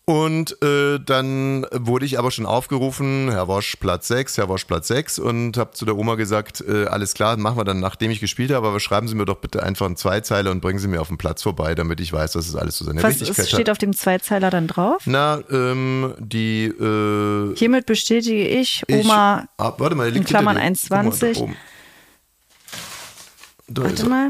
Und 0.09 0.61
äh, 0.63 0.99
dann 1.05 1.65
wurde 1.73 2.05
ich 2.05 2.17
aber 2.17 2.31
schon 2.31 2.45
aufgerufen, 2.45 3.29
Herr 3.29 3.49
Wosch 3.49 3.75
Platz 3.75 4.07
6, 4.07 4.37
Herr 4.37 4.47
Wosch 4.47 4.63
Platz 4.63 4.87
6 4.87 5.19
und 5.19 5.57
habe 5.57 5.71
zu 5.71 5.83
der 5.83 5.97
Oma 5.97 6.15
gesagt, 6.15 6.63
äh, 6.65 6.85
alles 6.85 7.13
klar, 7.13 7.35
machen 7.35 7.57
wir 7.57 7.65
dann, 7.65 7.81
nachdem 7.81 8.09
ich 8.09 8.21
gespielt 8.21 8.51
habe, 8.51 8.65
aber 8.69 8.79
schreiben 8.79 9.09
Sie 9.09 9.15
mir 9.15 9.25
doch 9.25 9.35
bitte 9.35 9.63
einfach 9.63 9.85
einen 9.85 9.97
Zweizeiler 9.97 10.51
und 10.51 10.61
bringen 10.61 10.79
Sie 10.79 10.87
mir 10.87 11.01
auf 11.01 11.09
den 11.09 11.17
Platz 11.17 11.43
vorbei, 11.43 11.75
damit 11.75 11.99
ich 11.99 12.13
weiß, 12.13 12.31
dass 12.31 12.47
es 12.47 12.55
alles 12.55 12.77
so 12.77 12.85
seine 12.85 13.03
Was 13.03 13.15
Richtigkeit 13.19 13.37
ist, 13.39 13.49
steht 13.49 13.67
hat. 13.67 13.71
auf 13.71 13.79
dem 13.79 13.91
Zweizeiler 13.93 14.49
dann 14.49 14.67
drauf? 14.67 15.01
Na, 15.07 15.41
ähm, 15.51 16.13
die 16.19 16.67
äh, 16.67 17.53
Hiermit 17.57 17.85
bestätige 17.85 18.47
ich, 18.47 18.83
Ich, 18.87 19.03
Oma, 19.03 19.49
ah, 19.57 19.73
warte 19.77 19.97
mal, 19.97 20.15
in 20.15 20.23
Klammern 20.23 20.55
dir. 20.55 20.61
Guck 20.87 20.89
mal, 20.89 21.11
1,20. 21.11 21.33
da 21.33 21.39
oben. 21.41 21.57
Da 23.67 23.81
ist 23.81 23.89
warte 23.89 24.09
mal. 24.09 24.29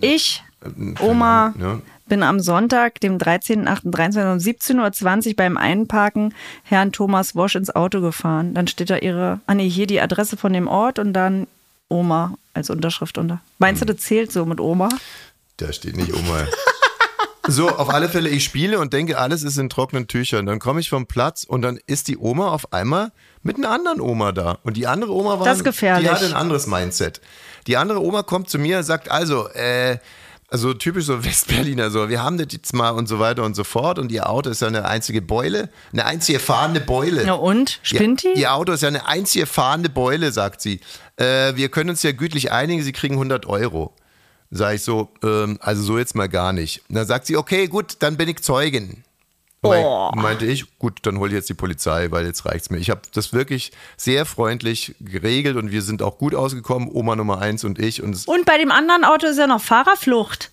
Ich, 0.00 0.44
Keine 0.60 0.94
Oma, 1.00 1.52
ja. 1.58 1.80
Bin 2.08 2.22
am 2.22 2.40
Sonntag, 2.40 3.00
dem 3.00 3.18
13.08.23 3.18 4.32
um 4.32 4.38
17.20 4.38 5.28
Uhr 5.28 5.34
beim 5.36 5.56
Einparken 5.56 6.34
Herrn 6.62 6.92
Thomas 6.92 7.34
Wosch 7.34 7.54
ins 7.54 7.74
Auto 7.74 8.00
gefahren. 8.00 8.54
Dann 8.54 8.66
steht 8.66 8.90
da 8.90 8.96
ihre, 8.96 9.40
ah 9.46 9.54
nee, 9.54 9.68
hier 9.68 9.86
die 9.86 10.00
Adresse 10.00 10.36
von 10.36 10.52
dem 10.52 10.68
Ort 10.68 10.98
und 10.98 11.12
dann 11.14 11.46
Oma 11.88 12.34
als 12.52 12.70
Unterschrift 12.70 13.18
unter. 13.18 13.40
Meinst 13.58 13.80
Hm. 13.80 13.86
du, 13.88 13.94
das 13.94 14.02
zählt 14.04 14.32
so 14.32 14.44
mit 14.44 14.60
Oma? 14.60 14.88
Da 15.56 15.72
steht 15.72 15.96
nicht 15.96 16.12
Oma. 16.14 16.46
So, 17.46 17.68
auf 17.68 17.90
alle 17.92 18.08
Fälle, 18.08 18.30
ich 18.30 18.42
spiele 18.42 18.78
und 18.78 18.94
denke, 18.94 19.18
alles 19.18 19.42
ist 19.42 19.58
in 19.58 19.68
trockenen 19.68 20.06
Tüchern. 20.08 20.46
Dann 20.46 20.58
komme 20.60 20.80
ich 20.80 20.88
vom 20.88 21.04
Platz 21.06 21.44
und 21.44 21.60
dann 21.60 21.78
ist 21.86 22.08
die 22.08 22.16
Oma 22.16 22.48
auf 22.48 22.72
einmal 22.72 23.12
mit 23.42 23.58
einer 23.58 23.68
anderen 23.68 24.00
Oma 24.00 24.32
da. 24.32 24.56
Und 24.62 24.78
die 24.78 24.86
andere 24.86 25.12
Oma 25.12 25.38
war, 25.38 25.44
Das 25.44 25.58
ist 25.58 25.64
gefährlich. 25.64 26.08
die 26.08 26.14
hatte 26.14 26.24
ein 26.24 26.32
anderes 26.32 26.66
Mindset. 26.66 27.20
Die 27.66 27.76
andere 27.76 28.00
Oma 28.02 28.22
kommt 28.22 28.48
zu 28.48 28.58
mir 28.58 28.78
und 28.78 28.84
sagt, 28.84 29.10
also, 29.10 29.46
äh, 29.50 29.98
also 30.54 30.72
typisch 30.72 31.06
so 31.06 31.24
Westberliner, 31.24 31.90
so, 31.90 32.08
wir 32.08 32.22
haben 32.22 32.38
das 32.38 32.46
jetzt 32.52 32.72
mal 32.74 32.90
und 32.90 33.08
so 33.08 33.18
weiter 33.18 33.42
und 33.42 33.56
so 33.56 33.64
fort. 33.64 33.98
Und 33.98 34.12
ihr 34.12 34.30
Auto 34.30 34.50
ist 34.50 34.62
ja 34.62 34.68
eine 34.68 34.84
einzige 34.84 35.20
Beule, 35.20 35.68
eine 35.92 36.06
einzige 36.06 36.38
fahrende 36.38 36.80
Beule. 36.80 37.26
Ja 37.26 37.32
und? 37.32 37.80
Spinnt 37.82 38.22
die? 38.22 38.28
Ihr, 38.28 38.36
ihr 38.36 38.54
Auto 38.54 38.72
ist 38.72 38.82
ja 38.82 38.88
eine 38.88 39.06
einzige 39.08 39.46
fahrende 39.46 39.88
Beule, 39.88 40.30
sagt 40.30 40.60
sie. 40.60 40.78
Äh, 41.16 41.56
wir 41.56 41.68
können 41.70 41.90
uns 41.90 42.04
ja 42.04 42.12
gütlich 42.12 42.52
einigen, 42.52 42.82
Sie 42.82 42.92
kriegen 42.92 43.14
100 43.14 43.46
Euro. 43.46 43.94
Sag 44.52 44.76
ich 44.76 44.82
so, 44.82 45.08
ähm, 45.24 45.58
also 45.60 45.82
so 45.82 45.98
jetzt 45.98 46.14
mal 46.14 46.28
gar 46.28 46.52
nicht. 46.52 46.82
Und 46.88 46.94
dann 46.94 47.06
sagt 47.06 47.26
sie, 47.26 47.36
okay, 47.36 47.66
gut, 47.66 47.96
dann 47.98 48.16
bin 48.16 48.28
ich 48.28 48.40
Zeugin. 48.42 49.02
Oh. 49.64 50.10
Mein, 50.14 50.22
meinte 50.22 50.46
ich, 50.46 50.78
gut, 50.78 50.98
dann 51.02 51.18
hol 51.18 51.28
ich 51.28 51.34
jetzt 51.34 51.48
die 51.48 51.54
Polizei, 51.54 52.10
weil 52.10 52.26
jetzt 52.26 52.44
reicht's 52.46 52.70
mir. 52.70 52.78
Ich 52.78 52.90
habe 52.90 53.02
das 53.12 53.32
wirklich 53.32 53.72
sehr 53.96 54.24
freundlich 54.26 54.94
geregelt 55.00 55.56
und 55.56 55.70
wir 55.70 55.82
sind 55.82 56.02
auch 56.02 56.18
gut 56.18 56.34
ausgekommen, 56.34 56.88
Oma 56.92 57.16
Nummer 57.16 57.40
eins 57.40 57.64
und 57.64 57.78
ich. 57.78 58.02
Und 58.02 58.26
Und 58.26 58.44
bei 58.44 58.58
dem 58.58 58.70
anderen 58.70 59.04
Auto 59.04 59.26
ist 59.26 59.38
ja 59.38 59.46
noch 59.46 59.60
Fahrerflucht. 59.62 60.50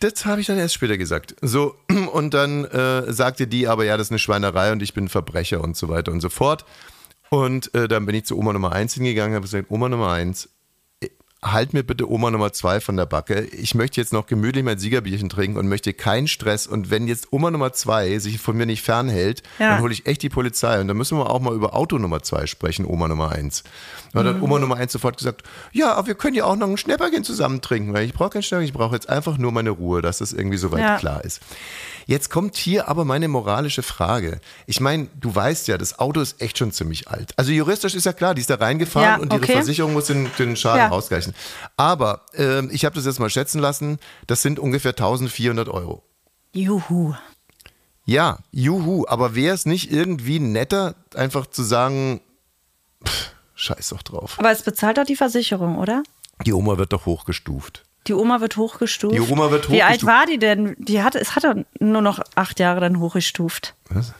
das 0.00 0.26
habe 0.26 0.40
ich 0.40 0.46
dann 0.46 0.58
erst 0.58 0.74
später 0.74 0.96
gesagt. 0.98 1.34
So, 1.40 1.74
und 2.12 2.34
dann 2.34 2.64
äh, 2.66 3.12
sagte 3.12 3.46
die 3.46 3.66
aber, 3.68 3.84
ja, 3.84 3.96
das 3.96 4.08
ist 4.08 4.12
eine 4.12 4.18
Schweinerei 4.18 4.72
und 4.72 4.82
ich 4.82 4.94
bin 4.94 5.08
Verbrecher 5.08 5.60
und 5.62 5.76
so 5.76 5.88
weiter 5.88 6.12
und 6.12 6.20
so 6.20 6.28
fort. 6.28 6.64
Und 7.30 7.74
äh, 7.74 7.88
dann 7.88 8.06
bin 8.06 8.14
ich 8.14 8.26
zu 8.26 8.38
Oma 8.38 8.52
Nummer 8.52 8.72
1 8.72 8.94
hingegangen 8.94 9.30
und 9.32 9.36
habe 9.36 9.46
gesagt, 9.46 9.70
Oma 9.70 9.88
Nummer 9.88 10.12
1, 10.12 10.50
halt 11.44 11.74
mir 11.74 11.82
bitte 11.84 12.10
Oma 12.10 12.30
Nummer 12.30 12.52
2 12.52 12.80
von 12.80 12.96
der 12.96 13.06
Backe. 13.06 13.42
Ich 13.42 13.74
möchte 13.74 14.00
jetzt 14.00 14.12
noch 14.12 14.26
gemütlich 14.26 14.64
mein 14.64 14.78
Siegerbierchen 14.78 15.28
trinken 15.28 15.58
und 15.58 15.68
möchte 15.68 15.92
keinen 15.92 16.26
Stress. 16.26 16.66
Und 16.66 16.90
wenn 16.90 17.06
jetzt 17.06 17.32
Oma 17.32 17.50
Nummer 17.50 17.72
2 17.72 18.18
sich 18.18 18.38
von 18.40 18.56
mir 18.56 18.66
nicht 18.66 18.82
fernhält, 18.82 19.42
Ja. 19.58 19.70
dann 19.74 19.82
hole 19.82 19.92
ich 19.92 20.06
echt 20.06 20.22
die 20.22 20.30
Polizei. 20.30 20.80
Und 20.80 20.88
dann 20.88 20.96
müssen 20.96 21.18
wir 21.18 21.30
auch 21.30 21.40
mal 21.40 21.54
über 21.54 21.74
Auto 21.76 21.98
Nummer 21.98 22.22
2 22.22 22.46
sprechen, 22.46 22.86
Oma 22.86 23.08
Nummer 23.08 23.30
1. 23.32 23.62
Und 24.14 24.24
dann 24.24 24.36
hat 24.36 24.42
Oma 24.42 24.58
Nummer 24.58 24.76
1 24.76 24.92
sofort 24.92 25.16
gesagt, 25.18 25.42
ja, 25.72 25.92
aber 25.94 26.06
wir 26.06 26.14
können 26.14 26.34
ja 26.36 26.44
auch 26.44 26.56
noch 26.56 26.68
ein 26.68 26.76
Schnäpperchen 26.76 27.24
zusammen 27.24 27.60
trinken, 27.60 27.92
weil 27.92 28.06
ich 28.06 28.14
brauche 28.14 28.30
kein 28.30 28.42
Schnäpperchen, 28.42 28.68
ich 28.68 28.72
brauche 28.72 28.94
jetzt 28.94 29.08
einfach 29.08 29.36
nur 29.38 29.50
meine 29.52 29.70
Ruhe, 29.70 30.00
dass 30.02 30.18
das 30.18 30.32
irgendwie 30.32 30.56
soweit 30.56 30.80
Ja. 30.80 30.96
klar 30.98 31.24
ist. 31.24 31.40
Jetzt 32.06 32.30
kommt 32.30 32.56
hier 32.56 32.88
aber 32.88 33.04
meine 33.04 33.28
moralische 33.28 33.82
Frage. 33.82 34.40
Ich 34.66 34.80
meine, 34.80 35.08
du 35.18 35.34
weißt 35.34 35.68
ja, 35.68 35.78
das 35.78 35.98
Auto 35.98 36.20
ist 36.20 36.40
echt 36.40 36.58
schon 36.58 36.70
ziemlich 36.70 37.08
alt. 37.08 37.32
Also 37.36 37.50
juristisch 37.50 37.94
ist 37.94 38.04
ja 38.04 38.12
klar, 38.12 38.34
die 38.34 38.40
ist 38.42 38.50
da 38.50 38.54
reingefahren 38.56 39.08
Ja, 39.08 39.16
und 39.16 39.32
ihre 39.32 39.42
okay. 39.42 39.52
Versicherung 39.54 39.94
muss 39.94 40.06
den, 40.06 40.30
den 40.38 40.54
Schaden 40.56 40.78
Ja. 40.80 40.90
ausgleichen. 40.90 41.34
Aber 41.76 42.22
ähm, 42.34 42.68
ich 42.72 42.84
habe 42.84 42.94
das 42.94 43.06
jetzt 43.06 43.18
mal 43.20 43.30
schätzen 43.30 43.58
lassen, 43.60 43.98
das 44.26 44.42
sind 44.42 44.58
ungefähr 44.58 44.92
1400 44.92 45.68
Euro. 45.68 46.02
Juhu. 46.52 47.14
Ja, 48.06 48.38
juhu, 48.52 49.06
aber 49.08 49.34
wäre 49.34 49.54
es 49.54 49.64
nicht 49.64 49.90
irgendwie 49.90 50.38
netter, 50.38 50.94
einfach 51.14 51.46
zu 51.46 51.62
sagen, 51.62 52.20
pff, 53.04 53.33
scheiß 53.54 53.90
doch 53.90 54.02
drauf. 54.02 54.36
Aber 54.38 54.50
es 54.50 54.62
bezahlt 54.62 54.98
doch 54.98 55.04
die 55.04 55.16
Versicherung, 55.16 55.78
oder? 55.78 56.02
Die 56.44 56.52
Oma 56.52 56.78
wird 56.78 56.92
doch 56.92 57.06
hochgestuft. 57.06 57.84
Die 58.06 58.12
Oma 58.12 58.40
wird 58.40 58.56
hochgestuft. 58.56 59.14
Die 59.14 59.20
Oma 59.20 59.50
wird 59.50 59.70
Wie 59.70 59.82
alt 59.82 60.02
hochgestuft. 60.02 60.12
war 60.12 60.26
die 60.26 60.38
denn? 60.38 60.76
Die 60.78 61.02
hatte, 61.02 61.18
es 61.18 61.36
hat 61.36 61.44
doch 61.44 61.54
nur 61.80 62.02
noch 62.02 62.20
acht 62.34 62.60
Jahre 62.60 62.80
dann 62.80 63.00
hochgestuft. 63.00 63.74
Was? 63.88 64.12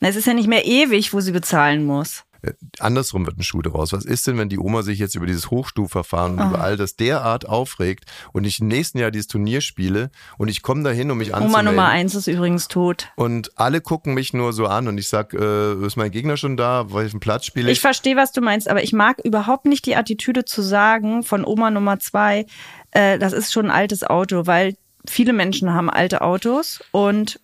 Na, 0.00 0.08
es 0.08 0.16
ist 0.16 0.26
ja 0.26 0.34
nicht 0.34 0.48
mehr 0.48 0.64
ewig, 0.66 1.12
wo 1.12 1.20
sie 1.20 1.30
bezahlen 1.32 1.84
muss. 1.86 2.24
Äh, 2.42 2.52
Andersrum 2.80 3.24
wird 3.26 3.38
ein 3.38 3.42
Schuh 3.42 3.62
daraus. 3.62 3.92
Was 3.92 4.04
ist 4.04 4.26
denn, 4.26 4.36
wenn 4.38 4.48
die 4.48 4.58
Oma 4.58 4.82
sich 4.82 4.98
jetzt 4.98 5.14
über 5.14 5.26
dieses 5.26 5.50
Hochstufverfahren 5.50 6.38
Ah. 6.38 6.42
und 6.44 6.50
über 6.50 6.60
all 6.60 6.76
das 6.76 6.96
derart 6.96 7.48
aufregt 7.48 8.04
und 8.32 8.44
ich 8.44 8.60
im 8.60 8.68
nächsten 8.68 8.98
Jahr 8.98 9.10
dieses 9.10 9.28
Turnier 9.28 9.60
spiele 9.60 10.10
und 10.38 10.48
ich 10.48 10.62
komme 10.62 10.82
dahin, 10.82 11.10
um 11.10 11.18
mich 11.18 11.28
Oma 11.30 11.38
anzumelden. 11.38 11.66
Nummer 11.66 11.88
eins 11.88 12.14
ist 12.14 12.26
übrigens 12.26 12.68
tot. 12.68 13.08
Und 13.16 13.52
alle 13.58 13.80
gucken 13.80 14.14
mich 14.14 14.32
nur 14.32 14.52
so 14.52 14.66
an 14.66 14.88
und 14.88 14.98
ich 14.98 15.08
sag, 15.08 15.34
äh, 15.34 15.74
ist 15.86 15.96
mein 15.96 16.10
Gegner 16.10 16.36
schon 16.36 16.56
da? 16.56 16.92
Welchen 16.92 17.20
Platz 17.20 17.46
spiele 17.46 17.70
ich? 17.70 17.78
Ich 17.78 17.80
verstehe, 17.80 18.16
was 18.16 18.32
du 18.32 18.40
meinst, 18.40 18.68
aber 18.68 18.82
ich 18.82 18.92
mag 18.92 19.18
überhaupt 19.24 19.66
nicht 19.66 19.86
die 19.86 19.96
Attitüde 19.96 20.44
zu 20.44 20.62
sagen 20.62 21.22
von 21.22 21.44
Oma 21.44 21.70
Nummer 21.70 21.98
zwei, 22.00 22.46
äh, 22.90 23.18
das 23.18 23.32
ist 23.32 23.52
schon 23.52 23.66
ein 23.66 23.70
altes 23.70 24.02
Auto, 24.04 24.46
weil 24.46 24.76
viele 25.08 25.32
Menschen 25.32 25.72
haben 25.72 25.90
alte 25.90 26.20
Autos 26.22 26.80
und 26.92 27.40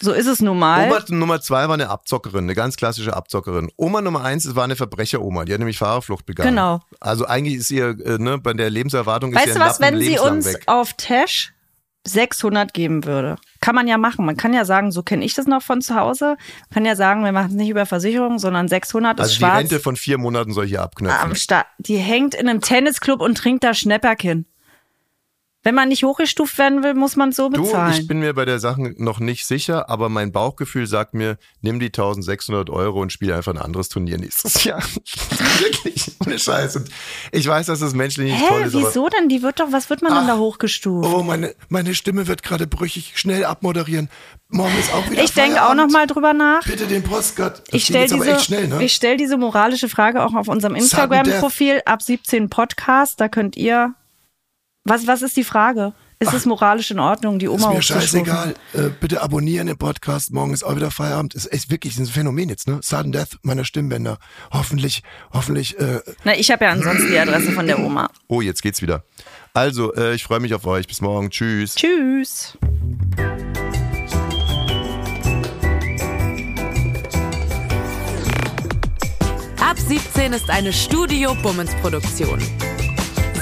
so 0.00 0.12
ist 0.12 0.26
es 0.26 0.40
nun 0.40 0.58
mal. 0.58 0.88
Oma 0.88 1.00
Nummer 1.08 1.40
zwei 1.40 1.66
war 1.68 1.74
eine 1.74 1.90
Abzockerin, 1.90 2.44
eine 2.44 2.54
ganz 2.54 2.76
klassische 2.76 3.14
Abzockerin. 3.14 3.70
Oma 3.76 4.00
Nummer 4.00 4.24
eins 4.24 4.54
war 4.56 4.64
eine 4.64 4.76
Verbrecheroma, 4.76 5.44
die 5.44 5.52
hat 5.52 5.58
nämlich 5.58 5.78
Fahrerflucht 5.78 6.26
begangen. 6.26 6.50
Genau. 6.50 6.80
Also 7.00 7.26
eigentlich 7.26 7.56
ist 7.56 7.70
ihr, 7.70 7.88
äh, 8.04 8.18
ne, 8.18 8.38
bei 8.38 8.52
der 8.54 8.70
Lebenserwartung 8.70 9.32
ist 9.32 9.36
weißt 9.36 9.48
ihr 9.48 9.54
du 9.54 9.60
ein 9.60 9.68
was, 9.68 9.78
Lappen 9.78 9.98
wenn 10.00 10.04
sie 10.04 10.18
uns 10.18 10.46
weg. 10.46 10.62
auf 10.66 10.94
Tash 10.94 11.52
600 12.06 12.74
geben 12.74 13.04
würde? 13.04 13.36
Kann 13.60 13.74
man 13.74 13.88
ja 13.88 13.96
machen. 13.96 14.26
Man 14.26 14.36
kann 14.36 14.52
ja 14.52 14.64
sagen, 14.64 14.92
so 14.92 15.02
kenne 15.02 15.24
ich 15.24 15.34
das 15.34 15.46
noch 15.46 15.62
von 15.62 15.80
zu 15.80 15.94
Hause. 15.94 16.36
Man 16.68 16.74
kann 16.74 16.84
ja 16.84 16.96
sagen, 16.96 17.24
wir 17.24 17.32
machen 17.32 17.48
es 17.48 17.54
nicht 17.54 17.70
über 17.70 17.86
Versicherung, 17.86 18.38
sondern 18.38 18.68
600 18.68 19.18
ist 19.18 19.20
Also 19.22 19.32
die 19.32 19.38
schwarz. 19.38 19.58
Rente 19.60 19.80
von 19.80 19.96
vier 19.96 20.18
Monaten 20.18 20.52
soll 20.52 20.66
hier 20.66 20.82
abknöpfen. 20.82 21.18
am 21.30 21.34
Start. 21.34 21.66
Die 21.78 21.96
hängt 21.96 22.34
in 22.34 22.48
einem 22.48 22.60
Tennisclub 22.60 23.20
und 23.20 23.38
trinkt 23.38 23.64
da 23.64 23.72
Schnäpperkin. 23.72 24.46
Wenn 25.64 25.74
man 25.74 25.88
nicht 25.88 26.04
hochgestuft 26.04 26.58
werden 26.58 26.82
will, 26.82 26.94
muss 26.94 27.16
man 27.16 27.30
es 27.30 27.36
so 27.36 27.48
Du, 27.48 27.62
bezahlen. 27.62 27.94
ich 27.94 28.06
bin 28.06 28.20
mir 28.20 28.34
bei 28.34 28.44
der 28.44 28.58
Sache 28.58 28.94
noch 28.98 29.18
nicht 29.18 29.46
sicher, 29.46 29.88
aber 29.88 30.10
mein 30.10 30.30
Bauchgefühl 30.30 30.86
sagt 30.86 31.14
mir, 31.14 31.38
nimm 31.62 31.80
die 31.80 31.86
1600 31.86 32.68
Euro 32.68 33.00
und 33.00 33.10
spiel 33.12 33.32
einfach 33.32 33.52
ein 33.54 33.58
anderes 33.58 33.88
Turnier 33.88 34.18
nächstes 34.18 34.62
Jahr. 34.64 34.82
Wirklich, 35.58 36.12
ohne 36.24 36.38
Scheiß. 36.38 36.76
Und 36.76 36.90
ich 37.32 37.48
weiß, 37.48 37.66
dass 37.66 37.80
das 37.80 37.94
menschlich 37.94 38.30
nicht 38.32 38.46
toll 38.46 38.60
Hä, 38.60 38.66
ist, 38.66 38.74
aber 38.74 38.86
wieso 38.88 39.08
denn? 39.08 39.28
Die 39.28 39.42
wird 39.42 39.58
doch, 39.58 39.72
was 39.72 39.88
wird 39.88 40.02
man 40.02 40.12
denn 40.12 40.24
Ach, 40.24 40.26
da 40.26 40.36
hochgestuft? 40.38 41.08
Oh, 41.10 41.22
meine, 41.22 41.54
meine 41.68 41.94
Stimme 41.94 42.26
wird 42.26 42.42
gerade 42.42 42.66
brüchig. 42.66 43.12
Schnell 43.16 43.44
abmoderieren. 43.44 44.10
Morgen 44.48 44.78
ist 44.78 44.92
auch 44.92 45.10
wieder 45.10 45.24
ich 45.24 45.32
denke 45.32 45.64
auch 45.64 45.74
noch 45.74 45.88
mal 45.88 46.06
drüber 46.06 46.34
nach. 46.34 46.62
Bitte 46.64 46.86
den 46.86 47.02
Postcard. 47.02 47.58
Das 47.60 47.74
Ich 47.74 47.84
stelle 47.86 48.06
diese, 48.06 48.38
schnell, 48.40 48.68
ne? 48.68 48.84
ich 48.84 48.92
stell 48.92 49.16
diese 49.16 49.38
moralische 49.38 49.88
Frage 49.88 50.22
auch 50.24 50.34
auf 50.34 50.48
unserem 50.48 50.74
Instagram-Profil 50.74 51.80
ab 51.86 52.02
17 52.02 52.50
Podcast. 52.50 53.20
Da 53.20 53.28
könnt 53.28 53.56
ihr. 53.56 53.94
Was, 54.86 55.06
was 55.06 55.22
ist 55.22 55.36
die 55.38 55.44
Frage? 55.44 55.94
Ist 56.18 56.34
es 56.34 56.44
moralisch 56.44 56.90
in 56.90 56.98
Ordnung, 56.98 57.38
die 57.38 57.46
ist 57.46 57.52
Oma 57.52 57.68
mir 57.68 57.76
hochzustufen? 57.76 58.02
scheißegal. 58.26 58.54
Äh, 58.74 58.90
bitte 59.00 59.22
abonnieren 59.22 59.66
den 59.66 59.78
Podcast. 59.78 60.30
Morgen 60.32 60.52
ist 60.52 60.62
auch 60.62 60.76
wieder 60.76 60.90
Feierabend. 60.90 61.34
Ist 61.34 61.50
echt 61.52 61.70
wirklich 61.70 61.98
ein 61.98 62.04
Phänomen 62.06 62.50
jetzt, 62.50 62.68
ne? 62.68 62.80
Sudden 62.82 63.10
Death 63.12 63.38
meiner 63.42 63.64
Stimmbänder. 63.64 64.18
Hoffentlich, 64.52 65.02
hoffentlich. 65.32 65.78
Äh, 65.78 66.00
Na, 66.24 66.36
ich 66.36 66.50
habe 66.50 66.66
ja 66.66 66.70
ansonsten 66.72 67.08
die 67.08 67.18
Adresse 67.18 67.52
von 67.52 67.66
der 67.66 67.78
Oma. 67.78 68.10
oh, 68.28 68.42
jetzt 68.42 68.62
geht's 68.62 68.82
wieder. 68.82 69.04
Also, 69.54 69.94
äh, 69.94 70.14
ich 70.14 70.24
freue 70.24 70.40
mich 70.40 70.52
auf 70.54 70.66
euch. 70.66 70.86
Bis 70.86 71.00
morgen. 71.00 71.30
Tschüss. 71.30 71.74
Tschüss. 71.76 72.56
Ab 79.60 79.78
17 79.78 80.32
ist 80.34 80.50
eine 80.50 80.72
Studio 80.72 81.34
Bummens 81.42 81.74
Produktion. 81.80 82.38